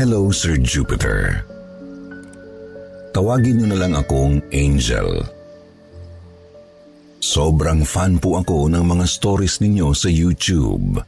Hello, 0.00 0.32
Sir 0.32 0.56
Jupiter. 0.56 1.44
Tawagin 3.12 3.60
niyo 3.60 3.66
na 3.68 3.84
lang 3.84 3.92
akong 3.92 4.40
Angel. 4.48 5.20
Sobrang 7.20 7.84
fan 7.84 8.16
po 8.16 8.40
ako 8.40 8.72
ng 8.72 8.80
mga 8.80 9.04
stories 9.04 9.60
ninyo 9.60 9.92
sa 9.92 10.08
YouTube. 10.08 11.04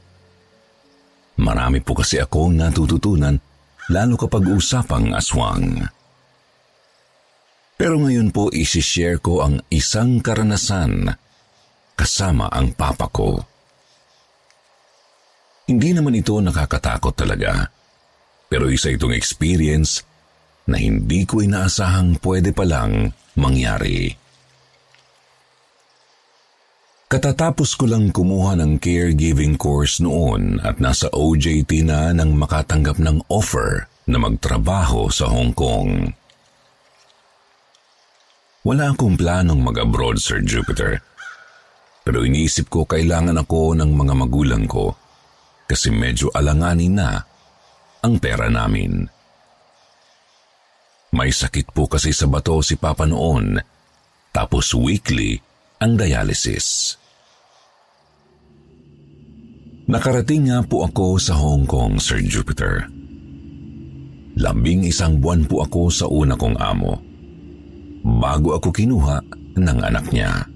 Marami 1.41 1.81
po 1.81 1.97
kasi 1.97 2.21
akong 2.21 2.53
natututunan 2.53 3.41
lalo 3.89 4.21
kapag 4.21 4.45
usapang 4.53 5.17
aswang. 5.17 5.89
Pero 7.81 7.97
ngayon 7.97 8.29
po 8.29 8.53
isishare 8.53 9.17
ko 9.25 9.41
ang 9.41 9.65
isang 9.73 10.21
karanasan 10.21 11.09
kasama 11.97 12.45
ang 12.53 12.77
papa 12.77 13.09
ko. 13.09 13.41
Hindi 15.65 15.97
naman 15.97 16.13
ito 16.13 16.37
nakakatakot 16.45 17.17
talaga. 17.17 17.81
Pero 18.53 18.69
isa 18.69 18.93
itong 18.93 19.17
experience 19.17 20.05
na 20.69 20.77
hindi 20.77 21.25
ko 21.25 21.41
inaasahang 21.41 22.21
pwede 22.21 22.53
palang 22.53 23.09
mangyari. 23.41 24.13
Katatapos 27.09 27.81
ko 27.81 27.89
lang 27.89 28.13
kumuha 28.13 28.61
ng 28.61 28.77
caregiving 28.77 29.57
course 29.57 30.05
noon 30.05 30.61
at 30.61 30.85
nasa 30.85 31.09
OJT 31.17 31.89
na 31.89 32.13
nang 32.13 32.37
makatanggap 32.37 33.01
ng 33.01 33.25
offer 33.33 33.89
na 34.05 34.21
magtrabaho 34.21 35.09
sa 35.09 35.33
Hong 35.33 35.57
Kong. 35.57 36.13
Wala 38.69 38.93
akong 38.93 39.17
planong 39.17 39.65
mag-abroad, 39.65 40.21
Sir 40.21 40.45
Jupiter. 40.45 41.01
Pero 42.05 42.21
iniisip 42.21 42.69
ko 42.69 42.85
kailangan 42.85 43.41
ako 43.41 43.81
ng 43.81 43.97
mga 43.97 44.13
magulang 44.13 44.65
ko 44.69 44.93
kasi 45.65 45.89
medyo 45.89 46.29
alanganin 46.37 47.01
na 47.01 47.32
ang 48.03 48.19
pera 48.19 48.51
namin. 48.51 49.07
May 51.13 51.31
sakit 51.31 51.71
po 51.71 51.87
kasi 51.87 52.11
sa 52.11 52.27
bato 52.27 52.59
si 52.61 52.75
Papa 52.75 53.07
noon 53.07 53.61
tapos 54.33 54.75
weekly 54.75 55.39
ang 55.79 55.95
dialysis. 55.95 56.97
Nakarating 59.93 60.49
nga 60.49 60.65
po 60.65 60.89
ako 60.89 61.21
sa 61.21 61.37
Hong 61.37 61.69
Kong, 61.69 62.01
Sir 62.01 62.25
Jupiter. 62.25 62.89
Lambing 64.41 64.89
isang 64.89 65.21
buwan 65.21 65.45
po 65.45 65.61
ako 65.61 65.93
sa 65.93 66.09
una 66.09 66.33
kong 66.33 66.57
amo. 66.57 66.97
Bago 68.01 68.57
ako 68.57 68.73
kinuha 68.73 69.19
ng 69.53 69.79
anak 69.85 70.09
niya. 70.09 70.49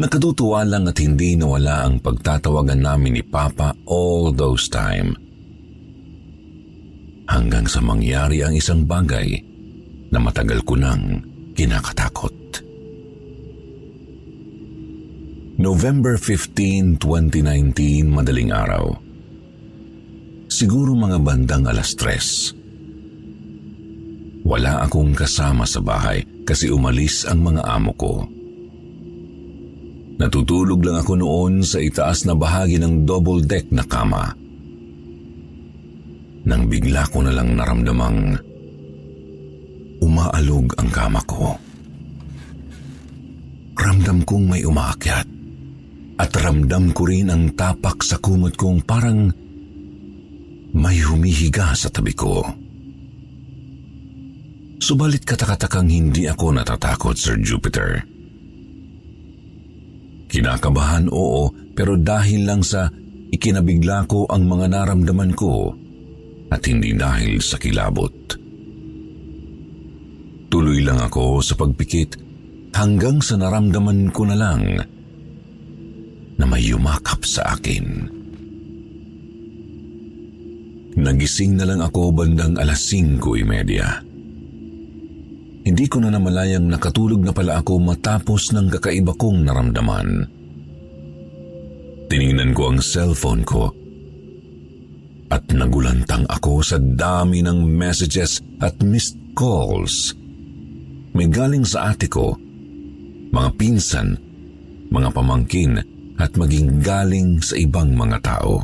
Nakatutuwa 0.00 0.64
lang 0.64 0.88
at 0.88 0.96
hindi 0.96 1.36
nawala 1.36 1.84
ang 1.84 2.00
pagtatawagan 2.00 2.80
namin 2.80 3.20
ni 3.20 3.22
Papa 3.22 3.76
all 3.84 4.32
those 4.32 4.72
time. 4.72 5.12
Hanggang 7.30 7.70
sa 7.70 7.78
mangyari 7.78 8.42
ang 8.42 8.54
isang 8.56 8.82
bagay 8.86 9.38
na 10.10 10.18
matagal 10.18 10.60
ko 10.66 10.74
nang 10.76 11.22
kinakatakot. 11.54 12.34
November 15.62 16.18
15, 16.18 16.98
2019, 16.98 18.10
madaling 18.10 18.50
araw. 18.50 18.98
Siguro 20.50 20.92
mga 20.98 21.22
bandang 21.22 21.64
alas 21.70 21.94
tres. 21.94 22.50
Wala 24.42 24.82
akong 24.82 25.14
kasama 25.14 25.62
sa 25.62 25.78
bahay 25.78 26.26
kasi 26.42 26.66
umalis 26.66 27.24
ang 27.24 27.46
mga 27.46 27.62
amo 27.62 27.94
ko. 27.94 28.26
Natutulog 30.18 30.82
lang 30.82 30.98
ako 30.98 31.14
noon 31.18 31.62
sa 31.62 31.78
itaas 31.78 32.26
na 32.26 32.34
bahagi 32.34 32.82
ng 32.82 33.06
double 33.06 33.46
deck 33.46 33.70
na 33.70 33.86
kama. 33.86 34.41
Nang 36.42 36.66
bigla 36.66 37.06
ko 37.06 37.22
na 37.22 37.30
lang 37.30 37.54
naramdamang 37.54 38.34
umaalog 40.02 40.66
ang 40.74 40.90
kama 40.90 41.22
ko. 41.22 41.54
Ramdam 43.78 44.26
kong 44.26 44.44
may 44.50 44.62
umaakyat 44.66 45.26
at 46.18 46.30
ramdam 46.34 46.90
ko 46.90 47.06
rin 47.06 47.30
ang 47.30 47.54
tapak 47.54 48.02
sa 48.02 48.18
kumot 48.18 48.58
kong 48.58 48.82
parang 48.82 49.30
may 50.74 50.98
humihiga 50.98 51.74
sa 51.78 51.86
tabi 51.94 52.14
ko. 52.14 52.42
Subalit 54.82 55.22
katakatakang 55.22 55.86
hindi 55.86 56.26
ako 56.26 56.58
natatakot, 56.58 57.14
Sir 57.14 57.38
Jupiter. 57.38 58.02
Kinakabahan 60.26 61.06
oo, 61.06 61.54
pero 61.70 61.94
dahil 61.94 62.42
lang 62.42 62.66
sa 62.66 62.90
ikinabigla 63.30 64.10
ko 64.10 64.26
ang 64.26 64.42
mga 64.50 64.74
naramdaman 64.74 65.38
ko 65.38 65.81
at 66.52 66.68
hindi 66.68 66.92
dahil 66.92 67.40
sa 67.40 67.56
kilabot. 67.56 68.12
Tuloy 70.52 70.84
lang 70.84 71.00
ako 71.00 71.40
sa 71.40 71.56
pagpikit 71.56 72.20
hanggang 72.76 73.24
sa 73.24 73.40
naramdaman 73.40 74.12
ko 74.12 74.28
na 74.28 74.36
lang 74.36 74.76
na 76.36 76.44
may 76.44 76.68
yumakap 76.68 77.24
sa 77.24 77.56
akin. 77.56 78.12
Nagising 80.92 81.56
na 81.56 81.64
lang 81.64 81.80
ako 81.80 82.12
bandang 82.12 82.60
alas 82.60 82.84
5.30. 82.92 85.64
Hindi 85.64 85.88
ko 85.88 86.04
na 86.04 86.12
namalayang 86.12 86.68
nakatulog 86.68 87.24
na 87.24 87.32
pala 87.32 87.64
ako 87.64 87.80
matapos 87.80 88.52
ng 88.52 88.68
kakaiba 88.68 89.16
kong 89.16 89.48
naramdaman. 89.48 90.28
Tiningnan 92.12 92.52
ko 92.52 92.76
ang 92.76 92.84
cellphone 92.84 93.40
ko 93.40 93.72
at 95.32 95.48
nagulantang 95.48 96.28
ako 96.28 96.60
sa 96.60 96.76
dami 96.76 97.40
ng 97.40 97.64
messages 97.64 98.44
at 98.60 98.76
missed 98.84 99.16
calls. 99.32 100.12
May 101.16 101.32
galing 101.32 101.64
sa 101.64 101.96
ate 101.96 102.04
ko, 102.12 102.36
mga 103.32 103.50
pinsan, 103.56 104.20
mga 104.92 105.08
pamangkin 105.16 105.80
at 106.20 106.36
maging 106.36 106.84
galing 106.84 107.40
sa 107.40 107.56
ibang 107.56 107.96
mga 107.96 108.20
tao. 108.20 108.60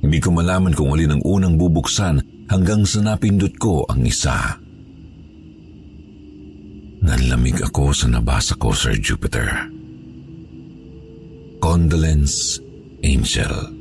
Hindi 0.00 0.18
ko 0.24 0.32
malaman 0.32 0.72
kung 0.72 0.96
alin 0.96 1.20
ang 1.20 1.22
unang 1.26 1.60
bubuksan 1.60 2.48
hanggang 2.48 2.88
sa 2.88 3.04
napindot 3.04 3.52
ko 3.60 3.84
ang 3.92 4.08
isa. 4.08 4.56
Nanlamig 7.04 7.60
ako 7.60 7.92
sa 7.92 8.08
nabasa 8.08 8.56
ko, 8.56 8.72
Sir 8.72 8.96
Jupiter. 8.96 9.68
Condolence, 11.60 12.56
Angel. 13.04 13.77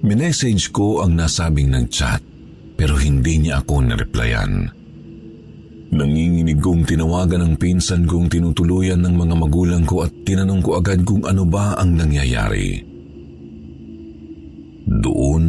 Minessage 0.00 0.72
ko 0.72 1.04
ang 1.04 1.20
nasabing 1.20 1.76
ng 1.76 1.86
chat 1.92 2.24
pero 2.72 2.96
hindi 2.96 3.36
niya 3.36 3.60
ako 3.60 3.84
nareplyan. 3.84 4.72
Nanginginig 5.92 6.56
kong 6.64 6.88
tinawagan 6.88 7.44
ng 7.44 7.54
pinsan 7.60 8.08
kong 8.08 8.32
tinutuluyan 8.32 9.04
ng 9.04 9.12
mga 9.12 9.34
magulang 9.36 9.84
ko 9.84 10.08
at 10.08 10.12
tinanong 10.24 10.64
ko 10.64 10.80
agad 10.80 11.04
kung 11.04 11.20
ano 11.28 11.44
ba 11.44 11.76
ang 11.76 12.00
nangyayari. 12.00 12.80
Doon, 14.88 15.44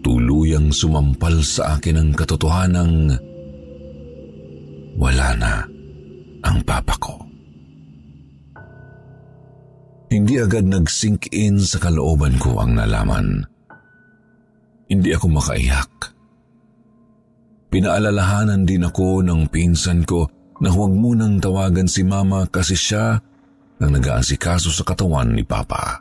tuluyang 0.00 0.72
sumampal 0.72 1.44
sa 1.44 1.76
akin 1.76 2.00
ang 2.00 2.10
katotohanang 2.16 3.12
wala 4.96 5.28
na 5.36 5.52
ang 6.40 6.64
papa 6.64 6.96
ko. 6.96 7.25
Hindi 10.16 10.40
agad 10.40 10.64
nag-sink 10.64 11.28
in 11.36 11.60
sa 11.60 11.76
kalooban 11.76 12.40
ko 12.40 12.56
ang 12.56 12.72
nalaman. 12.72 13.44
Hindi 14.88 15.12
ako 15.12 15.28
makaiyak 15.28 16.16
Pinaalalahanan 17.76 18.64
din 18.64 18.88
ako 18.88 19.20
ng 19.20 19.52
pinsan 19.52 20.08
ko 20.08 20.24
na 20.64 20.72
huwag 20.72 20.96
munang 20.96 21.36
tawagan 21.36 21.84
si 21.84 22.08
mama 22.08 22.48
kasi 22.48 22.72
siya 22.72 23.20
ang 23.76 23.90
nag-aasikaso 23.92 24.72
sa 24.72 24.80
katawan 24.80 25.36
ni 25.36 25.44
papa. 25.44 26.00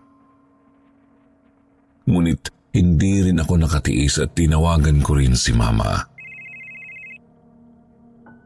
Ngunit 2.07 2.71
hindi 2.71 3.27
rin 3.27 3.43
ako 3.43 3.59
nakatiis 3.59 4.23
at 4.23 4.31
tinawagan 4.39 5.03
ko 5.03 5.19
rin 5.19 5.35
si 5.35 5.51
mama. 5.51 5.99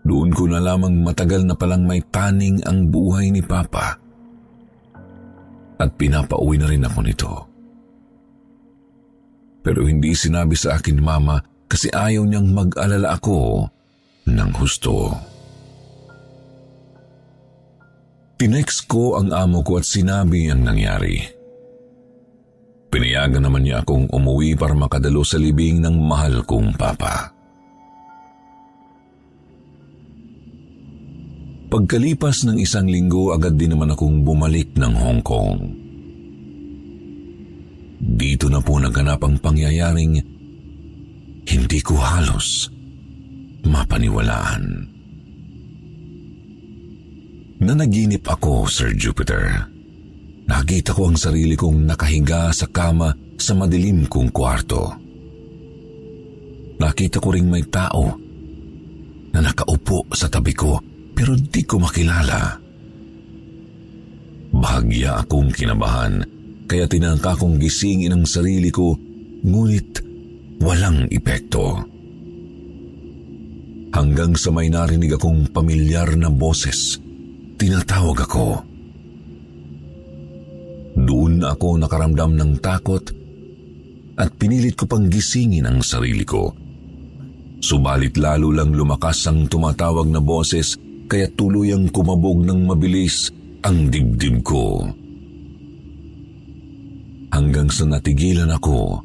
Doon 0.01 0.33
ko 0.33 0.49
na 0.49 0.57
lamang 0.57 1.05
matagal 1.05 1.45
na 1.45 1.53
palang 1.53 1.85
may 1.85 2.01
taning 2.09 2.65
ang 2.65 2.89
buhay 2.89 3.29
ni 3.29 3.45
Papa. 3.45 3.93
At 5.79 5.95
pinapauwi 5.95 6.59
na 6.59 6.67
rin 6.67 6.83
ako 6.83 6.99
nito. 7.01 7.31
Pero 9.63 9.87
hindi 9.87 10.11
sinabi 10.11 10.55
sa 10.59 10.75
akin 10.75 10.99
Mama 10.99 11.39
kasi 11.71 11.87
ayaw 11.87 12.27
niyang 12.27 12.51
mag-alala 12.51 13.15
ako 13.15 13.67
ng 14.27 14.51
husto. 14.59 15.15
Tinext 18.39 18.87
ko 18.87 19.19
ang 19.19 19.35
amo 19.35 19.63
ko 19.63 19.79
at 19.79 19.87
sinabi 19.87 20.47
ang 20.47 20.63
nangyari. 20.63 21.19
Pinayagan 22.89 23.45
naman 23.45 23.67
niya 23.67 23.83
akong 23.83 24.07
umuwi 24.09 24.55
para 24.55 24.73
makadalo 24.73 25.21
sa 25.27 25.37
libing 25.37 25.83
ng 25.83 25.95
mahal 25.99 26.41
kong 26.47 26.73
papa. 26.73 27.38
Pagkalipas 31.69 32.49
ng 32.49 32.57
isang 32.57 32.89
linggo, 32.89 33.29
agad 33.29 33.53
din 33.53 33.77
naman 33.77 33.93
akong 33.93 34.25
bumalik 34.25 34.73
ng 34.73 34.89
Hong 34.89 35.21
Kong. 35.21 35.59
Dito 38.01 38.49
na 38.49 38.57
po 38.57 38.81
naganap 38.81 39.21
ang 39.21 39.37
pangyayaring 39.37 40.17
hindi 41.45 41.79
ko 41.85 41.93
halos 42.01 42.73
mapaniwalaan. 43.69 44.63
Nanaginip 47.61 48.25
ako, 48.25 48.65
Sir 48.65 48.97
Jupiter. 48.97 49.69
Nakita 50.49 50.97
ko 50.97 51.13
ang 51.13 51.21
sarili 51.21 51.53
kong 51.53 51.85
nakahiga 51.85 52.49
sa 52.49 52.65
kama 52.65 53.13
sa 53.37 53.53
madilim 53.53 54.09
kong 54.09 54.33
kwarto. 54.33 54.89
Nakita 56.81 57.21
ko 57.21 57.29
ring 57.29 57.45
may 57.45 57.61
tao 57.69 58.17
na 59.29 59.39
nakaupo 59.45 60.09
sa 60.17 60.25
tabi 60.25 60.57
ko 60.57 60.88
pero 61.19 61.35
di 61.35 61.67
ko 61.67 61.83
makilala. 61.83 62.55
Bahagya 64.55 65.27
akong 65.27 65.51
kinabahan 65.51 66.23
kaya 66.63 66.87
tinangka 66.87 67.35
kong 67.35 67.59
gisingin 67.59 68.15
ang 68.15 68.23
sarili 68.23 68.71
ko 68.71 68.95
ngunit 69.43 69.99
walang 70.63 71.11
epekto. 71.11 71.75
Hanggang 73.91 74.39
sa 74.39 74.55
may 74.55 74.71
narinig 74.71 75.19
akong 75.19 75.51
pamilyar 75.51 76.15
na 76.15 76.31
boses– 76.31 76.95
Tinatawag 77.59 78.23
ako. 78.23 78.47
Doon 80.95 81.43
ako 81.43 81.75
nakaramdam 81.75 82.39
ng 82.39 82.51
takot 82.63 83.03
at 84.15 84.31
pinilit 84.39 84.79
ko 84.79 84.87
pang 84.87 85.11
gisingin 85.11 85.67
ang 85.67 85.83
sarili 85.83 86.23
ko. 86.23 86.55
Subalit 87.59 88.15
lalo 88.15 88.55
lang 88.55 88.71
lumakas 88.71 89.27
ang 89.27 89.51
tumatawag 89.51 90.07
na 90.07 90.23
boses 90.23 90.79
kaya 91.09 91.25
tuluyang 91.33 91.89
kumabog 91.89 92.45
ng 92.45 92.69
mabilis 92.69 93.33
ang 93.65 93.89
dibdib 93.89 94.45
ko. 94.45 94.85
Hanggang 97.33 97.73
sa 97.73 97.89
natigilan 97.89 98.53
ako 98.53 99.01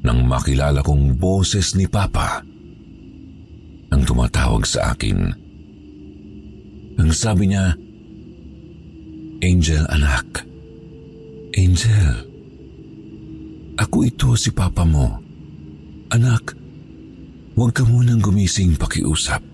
nang 0.00 0.24
makilala 0.24 0.80
kong 0.80 1.20
boses 1.20 1.76
ni 1.76 1.84
Papa 1.84 2.40
ang 3.90 4.02
tumatawag 4.06 4.64
sa 4.64 4.96
akin. 4.96 5.18
Ang 6.96 7.10
sabi 7.10 7.52
niya, 7.52 7.74
Angel 9.40 9.84
anak, 9.88 10.44
Angel, 11.56 12.12
ako 13.80 13.96
ito 14.04 14.30
si 14.36 14.52
papa 14.52 14.84
mo. 14.84 15.16
Anak, 16.12 16.52
huwag 17.56 17.72
ka 17.72 17.82
munang 17.88 18.20
gumising 18.20 18.76
pakiusap. 18.76 19.49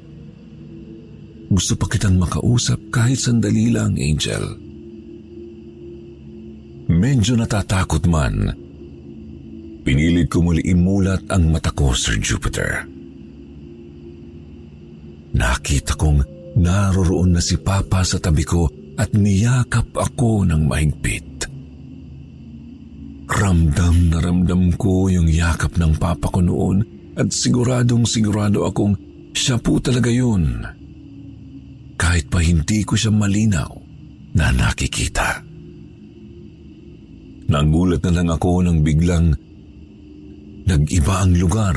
Gusto 1.47 1.79
pa 1.79 1.87
kitang 1.87 2.19
makausap 2.19 2.79
kahit 2.91 3.23
sandali 3.23 3.71
lang, 3.71 3.95
Angel. 3.95 4.45
Medyo 6.87 7.39
natatakot 7.39 8.07
man, 8.07 8.51
pinilit 9.83 10.31
ko 10.31 10.43
muli 10.43 10.63
imulat 10.67 11.27
ang 11.31 11.51
mata 11.51 11.71
ko, 11.71 11.95
Sir 11.95 12.19
Jupiter. 12.19 12.87
Nakita 15.37 15.95
kong 15.95 16.37
Naroroon 16.57 17.37
na 17.37 17.43
si 17.45 17.61
Papa 17.61 18.01
sa 18.01 18.17
tabi 18.17 18.41
ko 18.41 18.65
at 18.97 19.13
niyakap 19.13 19.93
ako 19.93 20.49
ng 20.49 20.65
mahigpit. 20.65 21.29
Ramdam 23.29 24.09
na 24.09 24.19
ramdam 24.25 24.73
ko 24.81 25.13
yung 25.13 25.29
yakap 25.29 25.77
ng 25.77 26.01
Papa 26.01 26.33
ko 26.33 26.41
noon 26.41 26.81
at 27.13 27.29
siguradong 27.29 28.09
sigurado 28.09 28.65
akong 28.65 28.97
siya 29.37 29.61
po 29.61 29.77
talaga 29.77 30.09
yun. 30.09 30.65
Kahit 32.17 32.33
pa 32.33 32.41
hindi 32.41 32.81
ko 32.81 32.97
siya 32.97 33.13
malinaw 33.13 33.77
na 34.41 34.49
nakikita. 34.49 35.37
Nagulat 37.53 38.01
na 38.09 38.13
lang 38.17 38.33
ako 38.33 38.65
nang 38.65 38.81
biglang 38.81 39.37
nag-iba 40.65 41.15
ang 41.21 41.37
lugar 41.37 41.77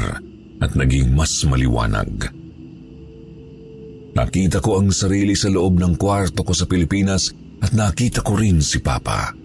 at 0.63 0.71
naging 0.79 1.11
mas 1.11 1.43
maliwanag. 1.43 2.31
Nakita 4.15 4.63
ko 4.63 4.79
ang 4.79 4.95
sarili 4.95 5.35
sa 5.35 5.51
loob 5.51 5.75
ng 5.75 5.99
kwarto 5.99 6.47
ko 6.47 6.55
sa 6.55 6.63
Pilipinas 6.71 7.35
at 7.59 7.75
nakita 7.75 8.23
ko 8.23 8.39
rin 8.39 8.63
si 8.63 8.79
Papa. 8.79 9.35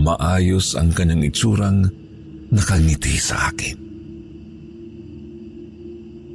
Maayos 0.00 0.80
ang 0.80 0.96
kanyang 0.96 1.28
itsurang 1.28 1.84
nakangiti 2.48 3.20
sa 3.20 3.52
akin. 3.52 3.87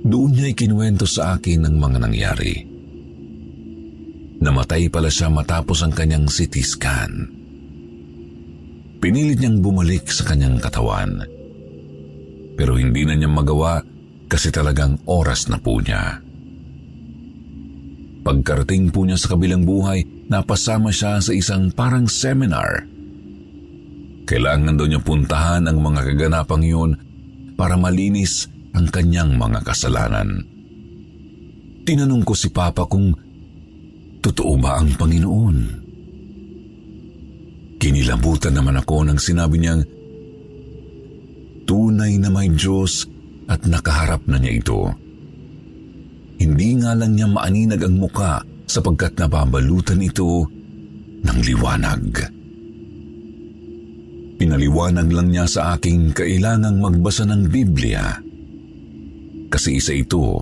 Doon 0.03 0.35
niya 0.35 0.51
ikinuwento 0.51 1.07
sa 1.07 1.39
akin 1.39 1.63
ang 1.63 1.79
mga 1.79 1.97
nangyari. 2.03 2.53
Namatay 4.43 4.91
pala 4.91 5.07
siya 5.07 5.31
matapos 5.31 5.79
ang 5.79 5.95
kanyang 5.95 6.27
CT 6.27 6.55
scan. 6.59 7.11
Pinilit 8.99 9.39
niyang 9.39 9.63
bumalik 9.63 10.11
sa 10.11 10.27
kanyang 10.27 10.59
katawan. 10.59 11.23
Pero 12.59 12.75
hindi 12.75 13.07
na 13.07 13.15
niya 13.15 13.31
magawa 13.31 13.79
kasi 14.27 14.51
talagang 14.51 14.99
oras 15.07 15.47
na 15.47 15.55
po 15.63 15.79
niya. 15.79 16.19
Pagkarating 18.23 18.91
po 18.91 19.07
niya 19.07 19.19
sa 19.19 19.35
kabilang 19.35 19.63
buhay, 19.63 20.03
napasama 20.27 20.91
siya 20.91 21.23
sa 21.23 21.31
isang 21.31 21.71
parang 21.71 22.07
seminar. 22.07 22.87
Kailangan 24.23 24.75
daw 24.75 24.87
niya 24.87 25.03
puntahan 25.03 25.67
ang 25.67 25.79
mga 25.79 26.07
kaganapang 26.11 26.63
yun 26.63 26.95
para 27.55 27.75
malinis 27.75 28.47
ang 28.73 28.89
kanyang 28.89 29.37
mga 29.37 29.61
kasalanan. 29.61 30.41
Tinanong 31.83 32.23
ko 32.25 32.33
si 32.33 32.49
Papa 32.49 32.87
kung 32.87 33.13
totoo 34.23 34.53
ba 34.55 34.79
ang 34.79 34.95
Panginoon. 34.95 35.57
Kinilabutan 37.77 38.55
naman 38.55 38.79
ako 38.79 39.03
nang 39.03 39.19
sinabi 39.19 39.59
niyang 39.59 39.83
tunay 41.67 42.15
na 42.15 42.31
may 42.31 42.47
Diyos 42.47 43.03
at 43.51 43.67
nakaharap 43.67 44.23
na 44.31 44.39
niya 44.39 44.63
ito. 44.63 44.87
Hindi 46.39 46.79
nga 46.79 46.95
lang 46.95 47.19
niya 47.19 47.27
maaninag 47.27 47.83
ang 47.83 47.99
muka 47.99 48.39
sapagkat 48.63 49.19
nababalutan 49.19 49.99
ito 49.99 50.47
ng 51.23 51.37
liwanag. 51.43 52.07
Pinaliwanag 54.39 55.07
lang 55.11 55.27
niya 55.31 55.45
sa 55.47 55.75
aking 55.75 56.15
kailangang 56.15 56.79
magbasa 56.79 57.27
ng 57.27 57.51
Biblia 57.51 58.22
kasi 59.53 59.77
isa 59.77 59.93
ito 59.93 60.41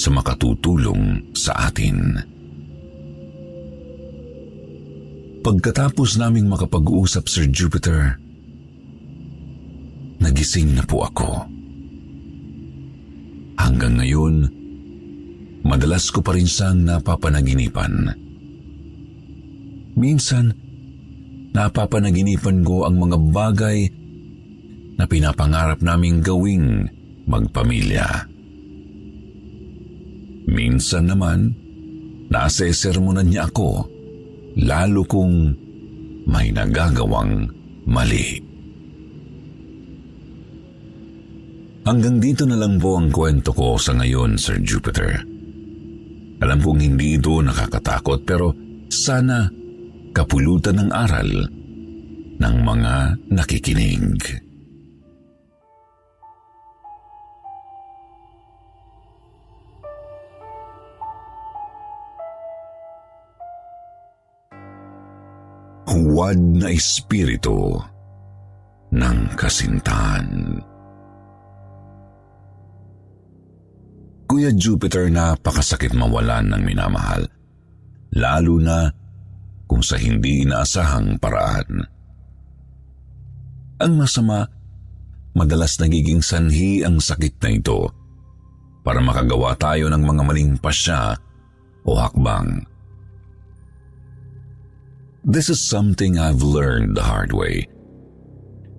sa 0.00 0.08
makatutulong 0.08 1.20
sa 1.36 1.68
atin. 1.68 2.16
Pagkatapos 5.44 6.16
naming 6.16 6.48
makapag-uusap, 6.48 7.28
Sir 7.28 7.44
Jupiter, 7.52 8.16
nagising 10.16 10.72
na 10.72 10.86
po 10.88 11.04
ako. 11.04 11.44
Hanggang 13.60 14.00
ngayon, 14.00 14.48
madalas 15.60 16.08
ko 16.08 16.24
pa 16.24 16.32
rin 16.32 16.48
siyang 16.48 16.88
napapanaginipan. 16.88 18.16
Minsan, 19.92 20.56
napapanaginipan 21.52 22.64
ko 22.64 22.88
ang 22.88 22.96
mga 22.96 23.18
bagay 23.28 23.78
na 24.96 25.04
pinapangarap 25.04 25.84
naming 25.84 26.24
gawing 26.24 26.88
magpamilya. 27.32 28.28
Minsan 30.52 31.08
naman, 31.08 31.56
nasa 32.28 32.68
sermonan 32.68 33.32
niya 33.32 33.48
ako, 33.48 33.88
lalo 34.60 35.08
kung 35.08 35.56
may 36.28 36.52
nagagawang 36.52 37.48
mali. 37.88 38.36
Hanggang 41.82 42.22
dito 42.22 42.46
na 42.46 42.54
lang 42.54 42.78
po 42.78 42.94
ang 42.94 43.10
kwento 43.10 43.50
ko 43.50 43.74
sa 43.74 43.96
ngayon, 43.96 44.38
Sir 44.38 44.62
Jupiter. 44.62 45.18
Alam 46.42 46.58
kong 46.62 46.78
hindi 46.78 47.18
ito 47.18 47.42
nakakatakot 47.42 48.22
pero 48.22 48.54
sana 48.86 49.50
kapulutan 50.14 50.78
ng 50.78 50.90
aral 50.94 51.30
ng 52.38 52.56
mga 52.62 52.94
nakikinig. 53.34 54.51
Huwad 65.92 66.40
na 66.40 66.72
espiritu 66.72 67.76
ng 68.92 69.18
kasintahan. 69.36 70.56
Kuya 74.24 74.48
Jupiter, 74.56 75.12
napakasakit 75.12 75.92
mawalan 75.92 76.56
ng 76.56 76.62
minamahal. 76.64 77.28
Lalo 78.16 78.56
na 78.56 78.88
kung 79.68 79.84
sa 79.84 80.00
hindi 80.00 80.48
inaasahang 80.48 81.20
paraan. 81.20 81.84
Ang 83.84 83.92
masama, 84.00 84.48
madalas 85.36 85.76
nagiging 85.76 86.24
sanhi 86.24 86.80
ang 86.80 86.96
sakit 86.96 87.36
na 87.44 87.50
ito 87.52 87.92
para 88.80 89.04
makagawa 89.04 89.52
tayo 89.60 89.92
ng 89.92 90.00
mga 90.00 90.22
maling 90.24 90.52
pasya 90.56 91.12
o 91.84 91.92
hakbang. 91.96 92.71
This 95.22 95.54
is 95.54 95.62
something 95.62 96.18
I've 96.18 96.42
learned 96.42 96.98
the 96.98 97.06
hard 97.06 97.30
way. 97.30 97.70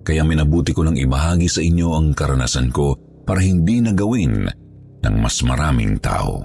Kaya 0.04 0.20
minabuti 0.28 0.76
ko 0.76 0.84
ng 0.84 1.00
ibahagi 1.00 1.48
sa 1.48 1.64
inyo 1.64 1.96
ang 1.96 2.12
karanasan 2.12 2.68
ko 2.68 3.00
para 3.24 3.40
hindi 3.40 3.80
na 3.80 3.96
gawin 3.96 4.44
ng 5.00 5.14
mas 5.24 5.40
maraming 5.40 5.96
tao. 6.04 6.44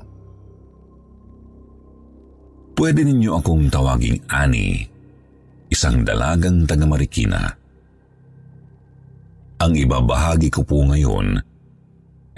Pwede 2.79 3.03
ninyo 3.03 3.43
akong 3.43 3.67
tawaging 3.67 4.23
Ani, 4.31 4.87
isang 5.67 6.07
dalagang 6.07 6.63
taga 6.63 6.87
Marikina. 6.87 7.43
Ang 9.59 9.75
ibabahagi 9.75 10.47
ko 10.47 10.63
po 10.63 10.87
ngayon 10.87 11.43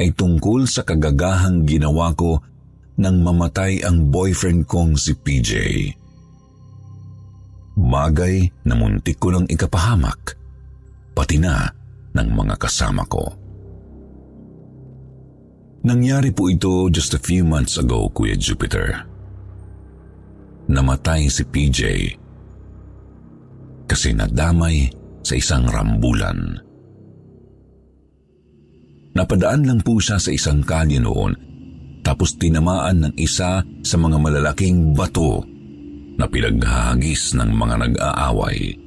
ay 0.02 0.10
tungkol 0.18 0.66
sa 0.66 0.82
kagagahang 0.82 1.70
ginawa 1.70 2.10
ko 2.18 2.42
nang 2.98 3.22
mamatay 3.22 3.86
ang 3.86 4.10
boyfriend 4.10 4.66
kong 4.66 4.98
si 4.98 5.14
PJ. 5.14 5.52
Bagay 7.78 8.68
na 8.68 8.76
muntik 8.76 9.16
ko 9.22 9.32
ng 9.32 9.48
ikapahamak, 9.48 10.36
pati 11.16 11.40
na 11.40 11.72
ng 12.12 12.30
mga 12.36 12.56
kasama 12.60 13.08
ko. 13.08 13.32
Nangyari 15.82 16.30
po 16.30 16.52
ito 16.52 16.92
just 16.94 17.18
a 17.18 17.22
few 17.22 17.42
months 17.42 17.82
ago, 17.82 18.06
Kuya 18.14 18.38
Jupiter. 18.38 19.08
Namatay 20.70 21.26
si 21.26 21.42
PJ 21.42 21.80
kasi 23.90 24.16
nadamay 24.16 24.88
sa 25.20 25.36
isang 25.36 25.68
rambulan. 25.68 26.64
Napadaan 29.12 29.68
lang 29.68 29.80
po 29.84 30.00
siya 30.00 30.16
sa 30.16 30.32
isang 30.32 30.64
kalye 30.64 31.02
noon 31.02 31.36
tapos 32.02 32.40
tinamaan 32.40 33.04
ng 33.04 33.14
isa 33.20 33.62
sa 33.62 33.96
mga 34.00 34.18
malalaking 34.18 34.96
bato 34.96 35.44
na 36.22 36.30
pinaghahagis 36.30 37.34
ng 37.34 37.50
mga 37.50 37.76
nag-aaway. 37.90 38.78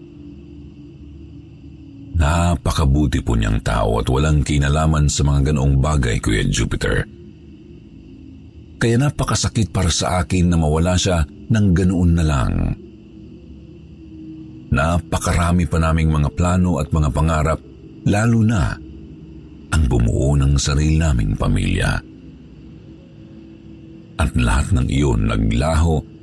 Napakabuti 2.15 3.19
po 3.27 3.35
niyang 3.35 3.59
tao 3.59 3.99
at 3.99 4.07
walang 4.07 4.47
kinalaman 4.47 5.11
sa 5.11 5.27
mga 5.27 5.51
ganoong 5.51 5.83
bagay, 5.83 6.23
Kuya 6.23 6.47
Jupiter. 6.47 7.03
Kaya 8.79 8.97
napakasakit 9.03 9.75
para 9.75 9.91
sa 9.91 10.23
akin 10.23 10.47
na 10.47 10.57
mawala 10.63 10.95
siya 10.95 11.27
ng 11.27 11.67
ganoon 11.75 12.11
na 12.15 12.25
lang. 12.25 12.55
Napakarami 14.71 15.67
pa 15.67 15.83
naming 15.83 16.15
mga 16.15 16.31
plano 16.39 16.79
at 16.79 16.95
mga 16.95 17.11
pangarap, 17.11 17.59
lalo 18.07 18.41
na 18.47 18.79
ang 19.75 19.83
bumuo 19.91 20.39
ng 20.39 20.55
sarili 20.55 21.03
naming 21.03 21.35
pamilya. 21.35 21.99
At 24.23 24.31
lahat 24.39 24.71
ng 24.71 24.87
iyon 24.87 25.35
naglaho 25.35 26.14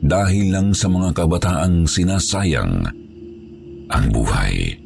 dahil 0.00 0.52
lang 0.52 0.72
sa 0.72 0.88
mga 0.88 1.12
kabataang 1.12 1.84
sinasayang 1.84 2.88
ang 3.90 4.04
buhay. 4.08 4.80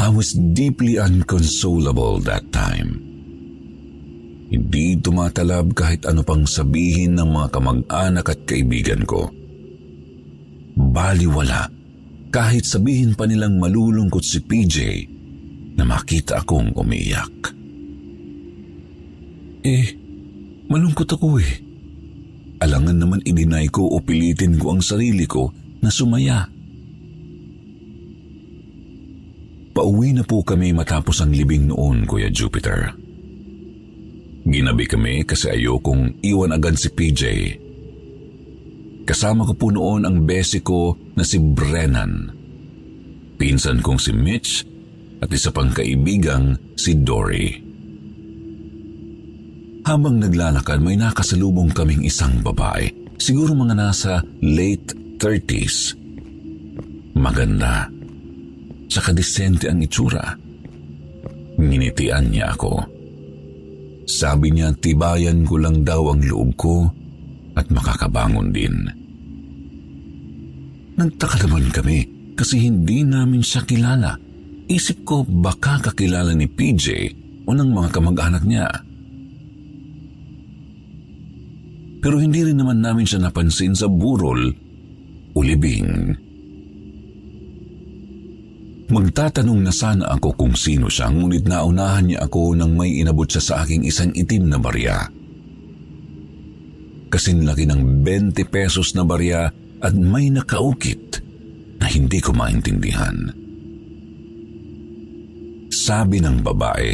I 0.00 0.08
was 0.08 0.32
deeply 0.56 0.96
unconsolable 0.96 2.20
that 2.24 2.48
time. 2.52 3.00
Hindi 4.50 4.98
tumatalab 4.98 5.76
kahit 5.76 6.08
ano 6.08 6.24
pang 6.26 6.42
sabihin 6.48 7.20
ng 7.20 7.28
mga 7.28 7.48
kamag-anak 7.52 8.26
at 8.34 8.40
kaibigan 8.48 9.04
ko. 9.06 9.30
Baliwala 10.74 11.70
kahit 12.30 12.66
sabihin 12.66 13.14
pa 13.14 13.26
nilang 13.26 13.58
malulungkot 13.60 14.22
si 14.22 14.42
PJ 14.42 14.76
na 15.78 15.84
makita 15.86 16.42
akong 16.42 16.74
umiyak. 16.74 17.54
Eh, 19.60 19.86
malungkot 20.66 21.10
ako 21.14 21.38
eh. 21.38 21.69
Alangan 22.70 23.02
naman 23.02 23.20
idinay 23.26 23.66
ko 23.66 23.82
o 23.82 23.98
pilitin 23.98 24.54
ko 24.54 24.70
ang 24.70 24.78
sarili 24.78 25.26
ko 25.26 25.50
na 25.82 25.90
sumaya. 25.90 26.46
Pauwi 29.74 30.14
na 30.14 30.22
po 30.22 30.46
kami 30.46 30.70
matapos 30.70 31.18
ang 31.18 31.34
libing 31.34 31.66
noon, 31.66 32.06
Kuya 32.06 32.30
Jupiter. 32.30 32.94
Ginabi 34.46 34.86
kami 34.86 35.26
kasi 35.26 35.50
ayokong 35.50 36.22
iwan 36.22 36.54
agad 36.54 36.78
si 36.78 36.94
PJ. 36.94 37.22
Kasama 39.02 39.50
ko 39.50 39.58
po 39.58 39.74
noon 39.74 40.06
ang 40.06 40.22
besi 40.22 40.62
ko 40.62 40.94
na 41.18 41.26
si 41.26 41.42
Brennan. 41.42 42.30
Pinsan 43.34 43.82
kong 43.82 43.98
si 43.98 44.14
Mitch 44.14 44.62
at 45.18 45.26
isa 45.34 45.50
pang 45.50 45.74
kaibigang 45.74 46.54
si 46.78 46.94
Dory. 47.02 47.69
Habang 49.84 50.20
naglalakad 50.20 50.78
may 50.84 50.96
nakasalubong 51.00 51.72
kaming 51.72 52.04
isang 52.04 52.44
babae. 52.44 52.88
Siguro 53.16 53.56
mga 53.56 53.74
nasa 53.76 54.20
late 54.44 55.16
30s. 55.16 55.96
Maganda. 57.16 57.88
Tsaka 58.88 59.12
disente 59.12 59.68
ang 59.68 59.80
itsura. 59.80 60.36
Nginitian 61.60 62.32
niya 62.32 62.56
ako. 62.56 62.80
Sabi 64.08 64.50
niya 64.50 64.72
tibayan 64.74 65.44
ko 65.44 65.60
lang 65.60 65.84
daw 65.84 66.10
ang 66.10 66.24
loob 66.24 66.50
ko 66.56 66.88
at 67.54 67.68
makakabangon 67.70 68.50
din. 68.50 68.74
Nagtaka 70.98 71.46
naman 71.46 71.70
kami 71.70 71.98
kasi 72.34 72.60
hindi 72.64 73.04
namin 73.04 73.44
siya 73.44 73.64
kilala. 73.64 74.16
Isip 74.66 75.04
ko 75.04 75.24
baka 75.24 75.80
kakilala 75.80 76.32
ni 76.32 76.48
PJ 76.48 76.86
o 77.46 77.52
ng 77.52 77.70
mga 77.70 77.88
kamag-anak 77.94 78.44
niya. 78.44 78.68
Pero 82.00 82.16
hindi 82.16 82.40
rin 82.40 82.56
naman 82.56 82.80
namin 82.80 83.04
siya 83.04 83.20
napansin 83.20 83.76
sa 83.76 83.84
burol 83.84 84.48
o 85.36 85.38
libing. 85.44 86.16
Magtatanong 88.90 89.60
na 89.62 89.70
sana 89.70 90.10
ako 90.18 90.34
kung 90.34 90.58
sino 90.58 90.90
siya, 90.90 91.12
ngunit 91.14 91.46
naunahan 91.46 92.10
niya 92.10 92.26
ako 92.26 92.58
nang 92.58 92.74
may 92.74 92.98
inabot 92.98 93.28
siya 93.28 93.44
sa 93.44 93.54
aking 93.62 93.86
isang 93.86 94.10
itim 94.10 94.50
na 94.50 94.58
barya. 94.58 95.06
Kasing 97.06 97.46
laki 97.46 97.70
ng 97.70 98.02
20 98.02 98.34
pesos 98.50 98.98
na 98.98 99.06
barya 99.06 99.46
at 99.78 99.94
may 99.94 100.26
nakaukit 100.32 101.22
na 101.78 101.86
hindi 101.86 102.18
ko 102.18 102.34
maintindihan. 102.34 103.30
Sabi 105.70 106.18
ng 106.18 106.42
babae, 106.42 106.90